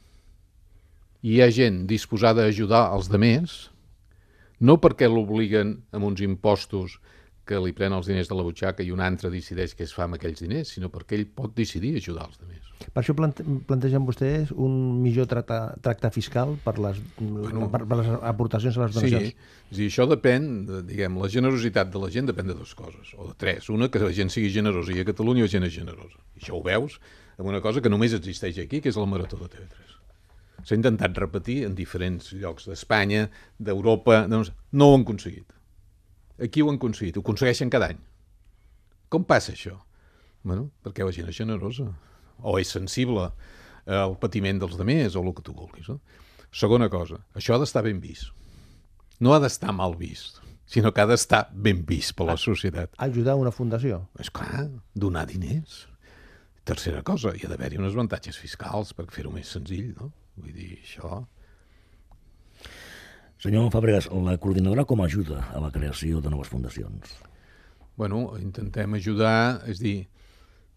i 1.23 1.37
hi 1.37 1.41
ha 1.43 1.47
gent 1.55 1.85
disposada 1.87 2.43
a 2.43 2.51
ajudar 2.51 2.89
els 2.91 3.07
demés, 3.11 3.53
no 4.59 4.75
perquè 4.83 5.07
l'obliguen 5.07 5.77
amb 5.95 6.09
uns 6.09 6.23
impostos 6.25 6.97
que 7.47 7.59
li 7.59 7.73
pren 7.75 7.93
els 7.95 8.07
diners 8.07 8.29
de 8.29 8.35
la 8.37 8.43
butxaca 8.45 8.83
i 8.85 8.91
un 8.95 9.01
altre 9.03 9.31
decideix 9.33 9.73
què 9.75 9.83
es 9.83 9.93
fa 9.95 10.05
amb 10.05 10.15
aquells 10.15 10.39
diners, 10.43 10.69
sinó 10.75 10.89
perquè 10.91 11.17
ell 11.17 11.25
pot 11.27 11.51
decidir 11.57 11.91
ajudar 11.99 12.27
els 12.29 12.39
demés. 12.39 12.69
Per 12.83 13.01
això 13.01 13.15
plante 13.15 13.43
plantegen 13.67 14.05
vostès 14.07 14.51
un 14.51 15.01
millor 15.03 15.27
tracte, 15.31 15.57
tracte 15.83 16.11
fiscal 16.15 16.55
per 16.63 16.75
les, 16.83 16.99
bueno, 17.19 17.67
per, 17.71 17.83
per 17.89 17.99
les 17.99 18.11
aportacions 18.31 18.77
a 18.77 18.85
les 18.85 18.95
donacions. 18.95 19.31
Sí, 19.31 19.49
és 19.71 19.79
dir, 19.79 19.89
això 19.91 20.07
depèn, 20.09 20.47
de, 20.69 20.83
diguem, 20.87 21.17
la 21.21 21.31
generositat 21.31 21.91
de 21.93 22.03
la 22.03 22.11
gent 22.13 22.31
depèn 22.31 22.51
de 22.51 22.57
dues 22.59 22.75
coses, 22.79 23.15
o 23.17 23.31
de 23.31 23.35
tres. 23.39 23.67
Una, 23.73 23.89
que 23.91 24.03
la 24.03 24.13
gent 24.15 24.31
sigui 24.33 24.51
generosa, 24.53 24.95
i 24.95 25.03
a 25.03 25.07
Catalunya 25.07 25.47
la 25.47 25.51
gent 25.55 25.67
és 25.67 25.75
generosa. 25.75 26.19
I 26.37 26.43
això 26.43 26.59
ho 26.59 26.63
veus 26.65 26.99
amb 27.37 27.49
una 27.49 27.63
cosa 27.65 27.81
que 27.83 27.91
només 27.91 28.15
existeix 28.15 28.61
aquí, 28.63 28.79
que 28.83 28.91
és 28.93 28.99
la 28.99 29.09
Marató 29.09 29.39
de 29.41 29.49
TV3. 29.51 29.97
S'ha 30.63 30.77
intentat 30.79 31.17
repetir 31.19 31.63
en 31.67 31.75
diferents 31.75 32.31
llocs 32.39 32.69
d'Espanya, 32.69 33.27
d'Europa, 33.59 34.23
doncs 34.31 34.53
no 34.71 34.91
ho 34.91 34.95
han 34.95 35.03
aconseguit. 35.03 35.49
Aquí 36.41 36.63
ho 36.63 36.69
han 36.71 36.79
aconseguit, 36.79 37.17
ho 37.17 37.21
aconsegueixen 37.21 37.69
cada 37.73 37.91
any. 37.93 37.99
Com 39.13 39.25
passa 39.29 39.53
això? 39.53 39.77
Bueno, 40.43 40.69
perquè 40.83 41.05
la 41.05 41.13
gent 41.15 41.29
és 41.29 41.37
generosa, 41.37 41.85
o 42.41 42.55
és 42.59 42.71
sensible 42.73 43.29
al 43.85 44.15
patiment 44.19 44.59
dels 44.63 44.77
demés, 44.79 45.15
o 45.15 45.21
el 45.21 45.33
que 45.35 45.43
tu 45.45 45.53
vulguis. 45.55 45.89
No? 45.91 45.99
Segona 46.53 46.89
cosa, 46.89 47.21
això 47.37 47.55
ha 47.55 47.61
d'estar 47.61 47.83
ben 47.85 48.01
vist. 48.03 48.31
No 49.23 49.35
ha 49.35 49.39
d'estar 49.43 49.71
mal 49.75 49.95
vist, 49.99 50.41
sinó 50.65 50.91
que 50.91 51.03
ha 51.03 51.07
d'estar 51.09 51.45
ben 51.53 51.83
vist 51.87 52.15
per 52.17 52.27
la 52.31 52.37
societat. 52.39 52.97
Ajudar 52.97 53.37
una 53.39 53.53
fundació. 53.53 54.03
És 54.19 54.31
clar, 54.33 54.67
donar 54.95 55.27
diners. 55.29 55.83
Tercera 56.65 57.03
cosa, 57.03 57.35
hi 57.35 57.45
ha 57.45 57.51
d'haver-hi 57.51 57.79
uns 57.79 57.93
avantatges 57.93 58.39
fiscals 58.39 58.93
per 58.97 59.05
fer-ho 59.11 59.31
més 59.31 59.51
senzill, 59.53 59.93
no? 59.99 60.11
Vull 60.39 60.55
dir, 60.55 60.77
això... 60.81 61.23
Senyor 63.43 63.73
Fàbregas, 63.73 64.05
la 64.23 64.37
coordinadora 64.39 64.85
com 64.87 65.01
ajuda 65.03 65.41
a 65.51 65.59
la 65.59 65.67
creació 65.67 66.21
de 66.23 66.29
noves 66.31 66.47
fundacions? 66.47 67.09
Bueno, 67.99 68.37
intentem 68.39 68.93
ajudar, 68.95 69.65
és 69.67 69.81
dir, 69.83 70.05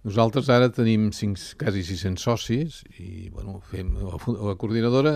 nosaltres 0.03 0.49
ara 0.51 0.67
tenim 0.75 1.13
cinc, 1.15 1.39
quasi 1.61 1.85
600 1.87 2.25
socis 2.27 2.81
i, 2.99 3.29
bueno, 3.31 3.61
fem, 3.71 3.93
la, 4.03 4.19
la 4.49 4.57
coordinadora 4.59 5.13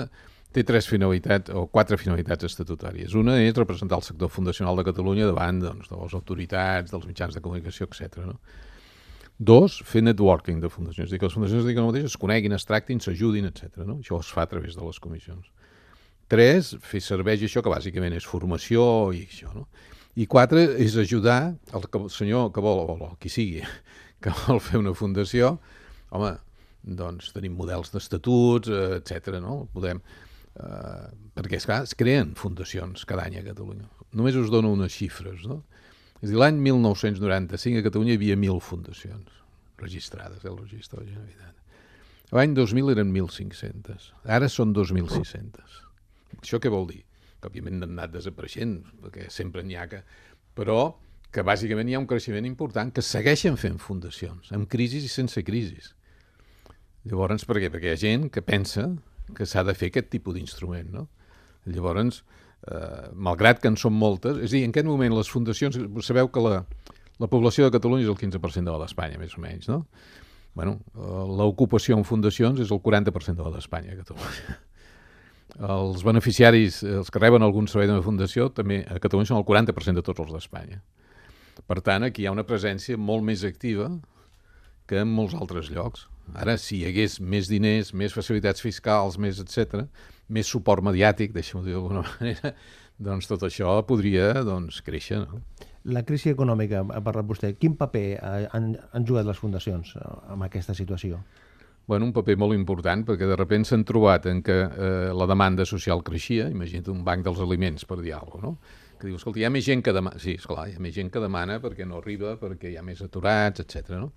té 0.54 0.62
tres 0.68 0.86
finalitats, 0.86 1.50
o 1.50 1.64
quatre 1.66 1.98
finalitats 1.98 2.46
estatutàries. 2.46 3.18
Una 3.18 3.40
és 3.42 3.58
representar 3.58 3.98
el 3.98 4.06
sector 4.06 4.30
fundacional 4.30 4.78
de 4.78 4.86
Catalunya 4.86 5.26
davant 5.26 5.58
doncs, 5.64 5.90
de 5.90 5.98
les 5.98 6.14
autoritats, 6.20 6.94
dels 6.94 7.08
mitjans 7.10 7.34
de 7.34 7.42
comunicació, 7.42 7.90
etc. 7.90 8.28
No? 8.30 8.38
Dos, 9.42 9.80
fer 9.90 10.04
networking 10.06 10.62
de 10.62 10.70
fundacions. 10.70 11.08
És 11.08 11.16
dir, 11.16 11.18
que 11.18 11.26
les 11.26 11.34
fundacions 11.34 11.66
de 11.66 11.74
mateix 11.82 12.12
es 12.12 12.20
coneguin, 12.20 12.54
es 12.54 12.70
tractin, 12.70 13.02
s'ajudin, 13.02 13.50
etc. 13.50 13.82
No? 13.82 13.98
Això 14.04 14.22
es 14.22 14.30
fa 14.30 14.46
a 14.46 14.52
través 14.54 14.78
de 14.78 14.86
les 14.86 15.02
comissions. 15.02 15.50
Tres, 16.30 16.76
fer 16.86 17.00
serveis, 17.02 17.42
això 17.42 17.62
que 17.64 17.72
bàsicament 17.72 18.14
és 18.14 18.26
formació 18.28 18.82
i 19.16 19.24
això, 19.24 19.50
no? 19.50 19.66
I 20.20 20.26
quatre, 20.30 20.62
és 20.82 20.94
ajudar 20.98 21.40
el, 21.74 21.86
que, 21.90 21.98
el 21.98 22.10
senyor 22.14 22.52
que 22.54 22.62
vol, 22.62 22.84
o 23.02 23.08
qui 23.18 23.30
sigui, 23.32 23.64
que 24.22 24.34
vol 24.44 24.60
fer 24.62 24.78
una 24.78 24.94
fundació, 24.94 25.56
home, 26.14 26.36
doncs 27.00 27.32
tenim 27.34 27.56
models 27.58 27.90
d'estatuts, 27.94 28.70
eh, 28.70 29.00
etc. 29.00 29.40
no? 29.42 29.64
Podem, 29.74 30.02
eh, 30.54 31.10
perquè, 31.34 31.58
esclar, 31.58 31.82
es 31.88 31.96
creen 31.98 32.36
fundacions 32.38 33.02
cada 33.10 33.26
any 33.26 33.40
a 33.42 33.44
Catalunya. 33.50 33.90
Només 34.14 34.38
us 34.38 34.54
dono 34.54 34.70
unes 34.74 34.94
xifres, 34.94 35.42
no? 35.50 35.64
És 36.20 36.28
a 36.28 36.32
dir, 36.32 36.38
l'any 36.38 36.62
1995 36.62 37.82
a 37.82 37.86
Catalunya 37.90 38.14
hi 38.14 38.22
havia 38.22 38.38
1.000 38.38 38.62
fundacions 38.70 39.38
registrades, 39.82 40.46
el 40.46 40.58
registre 40.62 41.00
de 41.00 41.06
la 41.06 41.12
Generalitat. 41.12 41.54
L'any 42.36 42.54
2000 42.54 42.94
eren 42.94 43.14
1.500, 43.14 44.10
ara 44.38 44.50
són 44.52 44.74
2.600. 44.76 45.89
Això 46.38 46.60
què 46.62 46.70
vol 46.72 46.86
dir? 46.90 47.02
Que 47.40 47.48
òbviament 47.50 47.82
han 47.82 47.94
anat 47.94 48.14
desapareixent, 48.14 48.80
perquè 49.02 49.28
sempre 49.32 49.64
n'hi 49.66 49.78
ha 49.80 49.86
que... 49.90 50.02
Però 50.56 50.80
que 51.30 51.44
bàsicament 51.46 51.88
hi 51.88 51.94
ha 51.94 52.02
un 52.02 52.08
creixement 52.10 52.46
important, 52.46 52.90
que 52.94 53.04
segueixen 53.06 53.56
fent 53.60 53.78
fundacions, 53.82 54.50
amb 54.56 54.68
crisis 54.70 55.06
i 55.06 55.10
sense 55.12 55.42
crisis. 55.46 55.92
Llavors, 57.06 57.46
per 57.48 57.60
què? 57.62 57.70
Perquè 57.72 57.92
hi 57.92 57.94
ha 57.94 58.00
gent 58.00 58.28
que 58.34 58.42
pensa 58.44 58.88
que 59.36 59.46
s'ha 59.46 59.62
de 59.64 59.76
fer 59.78 59.92
aquest 59.92 60.10
tipus 60.12 60.36
d'instrument, 60.36 60.90
no? 60.92 61.06
Llavors, 61.70 62.24
eh, 62.66 63.10
malgrat 63.14 63.60
que 63.62 63.70
en 63.70 63.78
són 63.78 63.94
moltes, 63.94 64.40
és 64.42 64.50
a 64.50 64.56
dir, 64.56 64.64
en 64.66 64.74
aquest 64.74 64.88
moment 64.88 65.14
les 65.14 65.30
fundacions, 65.30 65.78
sabeu 66.06 66.32
que 66.34 66.42
la, 66.42 66.64
la 67.22 67.30
població 67.30 67.68
de 67.68 67.76
Catalunya 67.76 68.08
és 68.08 68.10
el 68.10 68.18
15% 68.18 68.66
de 68.66 68.74
la 68.74 68.82
d'Espanya, 68.82 69.20
més 69.22 69.38
o 69.38 69.44
menys, 69.44 69.70
no? 69.70 69.84
Bueno, 70.58 70.80
eh, 70.96 71.22
l'ocupació 71.38 71.94
en 71.94 72.02
fundacions 72.04 72.58
és 72.58 72.74
el 72.74 72.82
40% 72.82 73.38
de 73.38 73.46
la 73.46 73.54
d'Espanya, 73.54 73.94
Catalunya 74.02 74.58
els 75.58 76.04
beneficiaris, 76.06 76.82
els 76.84 77.10
que 77.10 77.22
reben 77.22 77.42
algun 77.42 77.68
servei 77.70 77.88
de 77.90 77.98
fundació, 78.04 78.48
també 78.54 78.82
a 78.86 78.98
Catalunya 79.02 79.32
són 79.32 79.40
el 79.40 79.46
40% 79.48 80.00
de 80.00 80.06
tots 80.06 80.24
els 80.24 80.32
d'Espanya. 80.36 80.80
Per 81.66 81.80
tant, 81.84 82.06
aquí 82.06 82.24
hi 82.24 82.28
ha 82.28 82.34
una 82.34 82.46
presència 82.46 82.98
molt 82.98 83.24
més 83.26 83.44
activa 83.44 83.90
que 84.90 85.02
en 85.02 85.10
molts 85.14 85.36
altres 85.38 85.70
llocs. 85.70 86.06
Ara, 86.34 86.56
si 86.58 86.80
hi 86.80 86.86
hagués 86.88 87.18
més 87.20 87.50
diners, 87.50 87.92
més 87.94 88.14
facilitats 88.14 88.62
fiscals, 88.62 89.18
més 89.18 89.40
etc, 89.42 89.84
més 90.30 90.50
suport 90.50 90.84
mediàtic, 90.86 91.34
deixem-ho 91.34 91.64
dir 91.66 91.74
d'alguna 91.74 92.04
manera, 92.12 92.54
doncs 92.98 93.28
tot 93.30 93.44
això 93.48 93.74
podria 93.88 94.44
doncs, 94.46 94.80
créixer. 94.86 95.24
No? 95.24 95.42
La 95.90 96.04
crisi 96.06 96.30
econòmica, 96.30 96.84
ha 96.84 97.02
parlat 97.04 97.26
vostè, 97.28 97.54
quin 97.58 97.76
paper 97.80 98.06
han, 98.20 98.74
han 98.92 99.06
jugat 99.08 99.26
les 99.26 99.38
fundacions 99.40 99.94
eh, 99.96 100.08
en 100.34 100.44
aquesta 100.46 100.76
situació? 100.76 101.22
Bueno, 101.86 102.06
un 102.06 102.12
paper 102.14 102.36
molt 102.38 102.54
important 102.54 103.02
perquè 103.08 103.26
de 103.26 103.38
sobte 103.38 103.64
s'han 103.66 103.86
trobat 103.88 104.28
en 104.30 104.42
que 104.46 104.58
eh, 104.66 105.08
la 105.16 105.26
demanda 105.26 105.66
social 105.66 106.04
creixia, 106.06 106.48
imagina't 106.52 106.92
un 106.92 107.02
banc 107.04 107.24
dels 107.26 107.40
aliments, 107.42 107.84
per 107.84 107.98
dir 108.02 108.14
alguna 108.14 108.30
cosa, 108.30 108.46
no? 108.46 108.88
que 109.00 109.08
diu, 109.08 109.16
escolta, 109.16 109.40
hi 109.40 109.46
ha 109.48 109.50
més 109.50 109.64
gent 109.64 109.82
que 109.82 109.94
demana, 109.96 110.20
sí, 110.20 110.36
esclar, 110.36 110.68
hi 110.68 110.76
ha 110.76 110.84
més 110.84 110.94
gent 110.94 111.10
que 111.10 111.22
demana 111.22 111.58
perquè 111.62 111.86
no 111.88 111.98
arriba, 111.98 112.36
perquè 112.40 112.70
hi 112.70 112.76
ha 112.76 112.84
més 112.84 113.00
aturats, 113.02 113.64
etc. 113.64 113.96
No? 113.96 114.10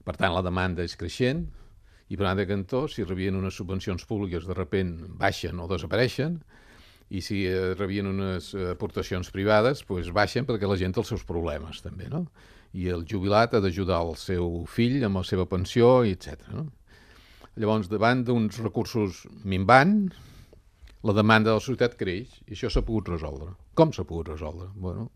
Per 0.00 0.16
tant, 0.16 0.32
la 0.32 0.42
demanda 0.42 0.86
és 0.86 0.96
creixent, 0.96 1.44
i 2.08 2.16
per 2.16 2.32
de 2.38 2.46
cantó, 2.48 2.86
si 2.88 3.04
rebien 3.04 3.36
unes 3.36 3.58
subvencions 3.60 4.06
públiques, 4.08 4.46
de 4.48 4.56
repent 4.56 4.94
baixen 5.20 5.60
o 5.60 5.68
desapareixen, 5.68 6.38
i 7.08 7.20
si 7.24 7.42
eh, 7.48 7.74
rebien 7.76 8.08
unes 8.08 8.54
aportacions 8.72 9.30
privades, 9.32 9.84
doncs 9.84 10.08
baixen 10.16 10.48
perquè 10.48 10.68
la 10.68 10.78
gent 10.80 10.96
té 10.96 11.02
els 11.04 11.12
seus 11.12 11.24
problemes, 11.28 11.82
també, 11.84 12.08
no? 12.12 12.24
I 12.76 12.90
el 12.92 13.04
jubilat 13.08 13.54
ha 13.54 13.62
d'ajudar 13.64 14.02
el 14.04 14.16
seu 14.20 14.64
fill 14.68 15.04
amb 15.04 15.20
la 15.20 15.24
seva 15.24 15.46
pensió, 15.48 16.02
etc. 16.04 16.50
No? 16.52 16.66
Llavors, 17.58 17.88
davant 17.90 18.22
d'uns 18.22 18.60
recursos 18.62 19.24
minvant, 19.42 19.96
la 21.08 21.14
demanda 21.14 21.50
de 21.50 21.58
la 21.58 21.64
societat 21.64 21.96
creix 21.98 22.36
i 22.46 22.54
això 22.54 22.70
s'ha 22.70 22.84
pogut 22.86 23.10
resoldre. 23.10 23.52
Com 23.78 23.90
s'ha 23.94 24.06
pogut 24.06 24.30
resoldre? 24.30 24.68
Bueno, 24.78 25.08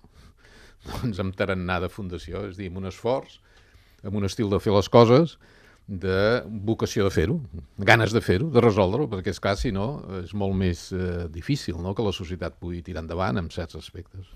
doncs 0.90 1.22
amb 1.22 1.36
tarannà 1.38 1.78
de 1.84 1.90
fundació, 1.92 2.46
és 2.48 2.56
a 2.56 2.62
dir, 2.62 2.70
amb 2.72 2.82
un 2.82 2.90
esforç, 2.90 3.38
amb 4.02 4.18
un 4.18 4.26
estil 4.26 4.50
de 4.50 4.58
fer 4.62 4.74
les 4.74 4.90
coses, 4.90 5.36
de 5.86 6.42
vocació 6.66 7.06
de 7.06 7.12
fer-ho, 7.14 7.36
ganes 7.78 8.14
de 8.14 8.22
fer-ho, 8.22 8.48
de 8.54 8.62
resoldre-ho, 8.62 9.08
perquè 9.10 9.34
és 9.34 9.40
clar, 9.42 9.56
si 9.58 9.72
no, 9.74 9.86
és 10.22 10.34
molt 10.38 10.54
més 10.56 10.86
eh, 10.94 11.26
difícil 11.30 11.78
no? 11.82 11.94
que 11.94 12.06
la 12.06 12.14
societat 12.14 12.58
pugui 12.62 12.82
tirar 12.86 13.02
endavant 13.02 13.38
en 13.42 13.50
certs 13.50 13.78
aspectes. 13.80 14.30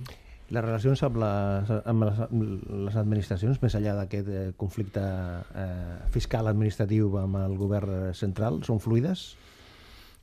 Les 0.55 0.63
relacions 0.63 1.01
amb 1.03 1.17
les, 1.19 1.71
amb 1.91 2.05
les, 2.07 2.21
amb 2.29 2.45
les 2.87 2.97
administracions, 3.01 3.59
més 3.63 3.75
enllà 3.75 3.97
d'aquest 3.99 4.29
eh, 4.31 4.45
conflicte 4.59 5.03
eh, 5.03 5.97
fiscal 6.15 6.47
administratiu 6.47 7.17
amb 7.19 7.41
el 7.41 7.57
govern 7.59 8.15
central, 8.15 8.61
són 8.67 8.79
fluides? 8.83 9.33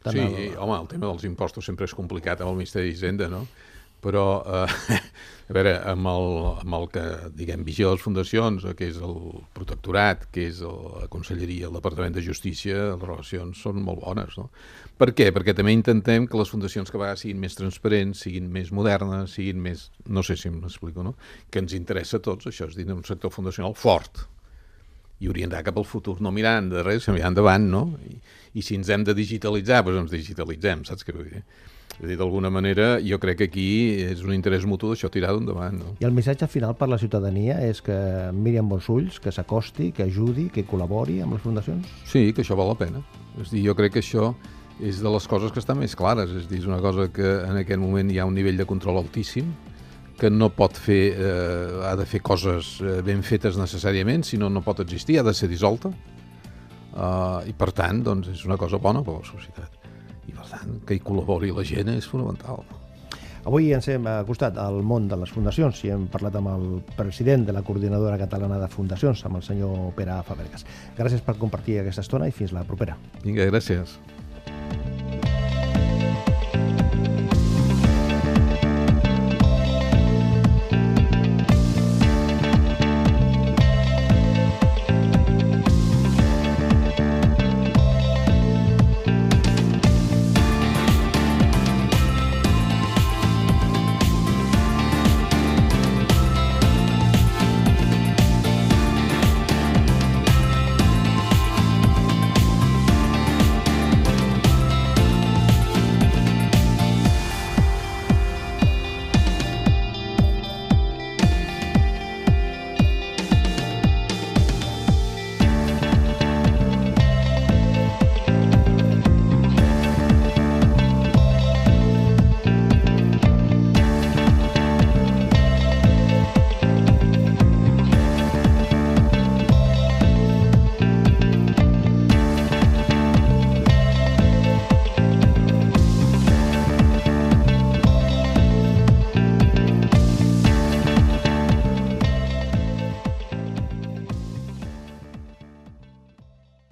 Tant 0.03 0.15
sí, 0.15 0.23
el... 0.23 0.55
home, 0.59 0.77
el 0.79 0.87
tema 0.91 1.09
dels 1.09 1.27
impostos 1.27 1.67
sempre 1.67 1.87
és 1.89 1.95
complicat 1.95 2.43
amb 2.43 2.53
el 2.53 2.61
Ministeri 2.61 2.91
d'Hisenda, 2.91 3.27
no? 3.31 3.43
Però, 4.03 4.25
eh, 4.43 4.99
a 5.49 5.55
veure, 5.55 5.73
amb 5.93 6.09
el, 6.11 6.25
amb 6.63 6.77
el 6.77 6.87
que, 6.91 7.03
diguem, 7.39 7.63
vigia 7.67 7.91
les 7.91 8.03
fundacions, 8.03 8.65
que 8.77 8.89
és 8.91 8.99
el 9.03 9.15
protectorat, 9.55 10.27
que 10.33 10.47
és 10.49 10.59
la 10.65 11.07
Conselleria, 11.13 11.69
el 11.69 11.77
Departament 11.79 12.15
de 12.17 12.23
Justícia, 12.25 12.89
les 12.91 13.03
relacions 13.03 13.63
són 13.63 13.79
molt 13.85 14.03
bones, 14.03 14.35
no? 14.39 14.49
Per 14.99 15.09
què? 15.17 15.31
Perquè 15.35 15.55
també 15.57 15.73
intentem 15.73 16.27
que 16.29 16.37
les 16.39 16.51
fundacions 16.51 16.91
que 16.91 16.99
vegades 17.01 17.23
siguin 17.25 17.41
més 17.41 17.57
transparents, 17.57 18.27
siguin 18.27 18.51
més 18.53 18.69
modernes, 18.75 19.33
siguin 19.39 19.63
més... 19.63 19.87
No 20.05 20.21
sé 20.23 20.37
si 20.39 20.51
m'explico, 20.53 21.03
no? 21.05 21.15
Que 21.49 21.63
ens 21.63 21.73
interessa 21.75 22.19
a 22.19 22.23
tots, 22.27 22.51
això 22.51 22.69
és 22.69 22.77
dir, 22.77 22.87
un 22.93 23.03
sector 23.07 23.33
fundacional 23.33 23.75
fort 23.79 24.27
i 25.23 25.29
orientar 25.31 25.63
cap 25.63 25.77
al 25.79 25.87
futur, 25.87 26.17
no 26.21 26.33
mirant 26.35 26.69
de 26.71 26.83
res, 26.83 27.05
sinó 27.05 27.15
mirant 27.15 27.31
endavant, 27.31 27.69
no? 27.71 27.83
I, 28.09 28.17
I 28.59 28.65
si 28.65 28.75
ens 28.75 28.89
hem 28.91 29.05
de 29.07 29.15
digitalitzar, 29.15 29.83
doncs 29.85 30.05
ens 30.05 30.15
digitalitzem, 30.17 30.83
saps 30.87 31.07
què 31.07 31.15
vull 31.15 31.29
dir? 31.31 31.43
És 32.01 32.07
dir, 32.09 32.17
d'alguna 32.17 32.49
manera, 32.49 32.97
jo 33.05 33.19
crec 33.21 33.37
que 33.41 33.47
aquí 33.51 33.67
és 34.03 34.23
un 34.25 34.33
interès 34.33 34.65
mutu 34.69 34.89
d'això 34.89 35.11
tirar 35.13 35.35
endavant. 35.37 35.77
No? 35.79 35.93
I 36.01 36.07
el 36.07 36.15
missatge 36.15 36.49
final 36.49 36.73
per 36.79 36.89
la 36.89 36.97
ciutadania 37.01 37.59
és 37.63 37.83
que 37.85 37.95
miri 38.33 38.59
amb 38.61 38.73
bons 38.73 38.89
ulls, 38.89 39.19
que 39.23 39.31
s'acosti, 39.31 39.91
que 39.95 40.07
ajudi, 40.07 40.49
que 40.53 40.65
col·labori 40.67 41.21
amb 41.23 41.37
les 41.37 41.43
fundacions? 41.43 41.93
Sí, 42.09 42.31
que 42.33 42.41
això 42.43 42.57
val 42.59 42.73
la 42.73 42.79
pena. 42.79 43.03
És 43.41 43.53
dir, 43.53 43.61
jo 43.67 43.77
crec 43.77 43.95
que 43.97 44.03
això 44.03 44.33
és 44.81 45.03
de 45.03 45.11
les 45.13 45.27
coses 45.29 45.53
que 45.53 45.61
estan 45.61 45.77
més 45.79 45.93
clares. 45.95 46.33
És 46.33 46.49
dir, 46.49 46.63
és 46.63 46.69
una 46.69 46.81
cosa 46.81 47.07
que 47.13 47.37
en 47.45 47.61
aquest 47.61 47.81
moment 47.81 48.09
hi 48.09 48.19
ha 48.19 48.25
un 48.29 48.35
nivell 48.35 48.57
de 48.57 48.67
control 48.69 48.99
altíssim, 49.03 49.53
que 50.17 50.29
no 50.29 50.49
pot 50.53 50.77
fer, 50.77 51.03
eh, 51.17 51.85
ha 51.89 51.95
de 51.99 52.05
fer 52.09 52.21
coses 52.25 52.75
eh, 52.81 52.99
ben 53.05 53.23
fetes 53.25 53.57
necessàriament, 53.59 54.25
sinó 54.25 54.49
no 54.49 54.61
pot 54.65 54.83
existir, 54.83 55.19
ha 55.19 55.25
de 55.25 55.33
ser 55.33 55.49
dissolta. 55.51 55.93
Uh, 56.93 57.41
I 57.49 57.55
per 57.57 57.71
tant, 57.73 58.03
doncs, 58.05 58.27
és 58.29 58.43
una 58.45 58.53
cosa 58.61 58.77
bona 58.77 59.01
per 59.01 59.15
a 59.15 59.23
la 59.23 59.25
societat. 59.25 59.82
I 60.27 60.33
per 60.35 60.47
tant, 60.51 60.79
que 60.87 60.97
hi 60.97 61.03
col·labori 61.03 61.51
la 61.55 61.65
gent 61.67 61.91
és 61.93 62.07
fonamental. 62.09 62.63
Avui 63.43 63.73
ens 63.75 63.89
hem 63.91 64.05
acostat 64.07 64.55
al 64.61 64.77
món 64.87 65.09
de 65.11 65.17
les 65.19 65.31
fundacions 65.35 65.81
i 65.83 65.91
hem 65.91 66.05
parlat 66.11 66.37
amb 66.39 66.47
el 66.53 66.63
president 66.95 67.43
de 67.43 67.55
la 67.55 67.63
Coordinadora 67.67 68.15
Catalana 68.21 68.61
de 68.61 68.69
Fundacions, 68.71 69.25
amb 69.27 69.41
el 69.41 69.43
senyor 69.43 69.89
Pere 69.97 70.15
Fabregas. 70.23 70.63
Gràcies 70.95 71.25
per 71.25 71.35
compartir 71.41 71.81
aquesta 71.81 72.05
estona 72.07 72.31
i 72.31 72.35
fins 72.35 72.55
la 72.55 72.63
propera. 72.63 72.95
Vinga, 73.25 73.49
gràcies. 73.51 73.97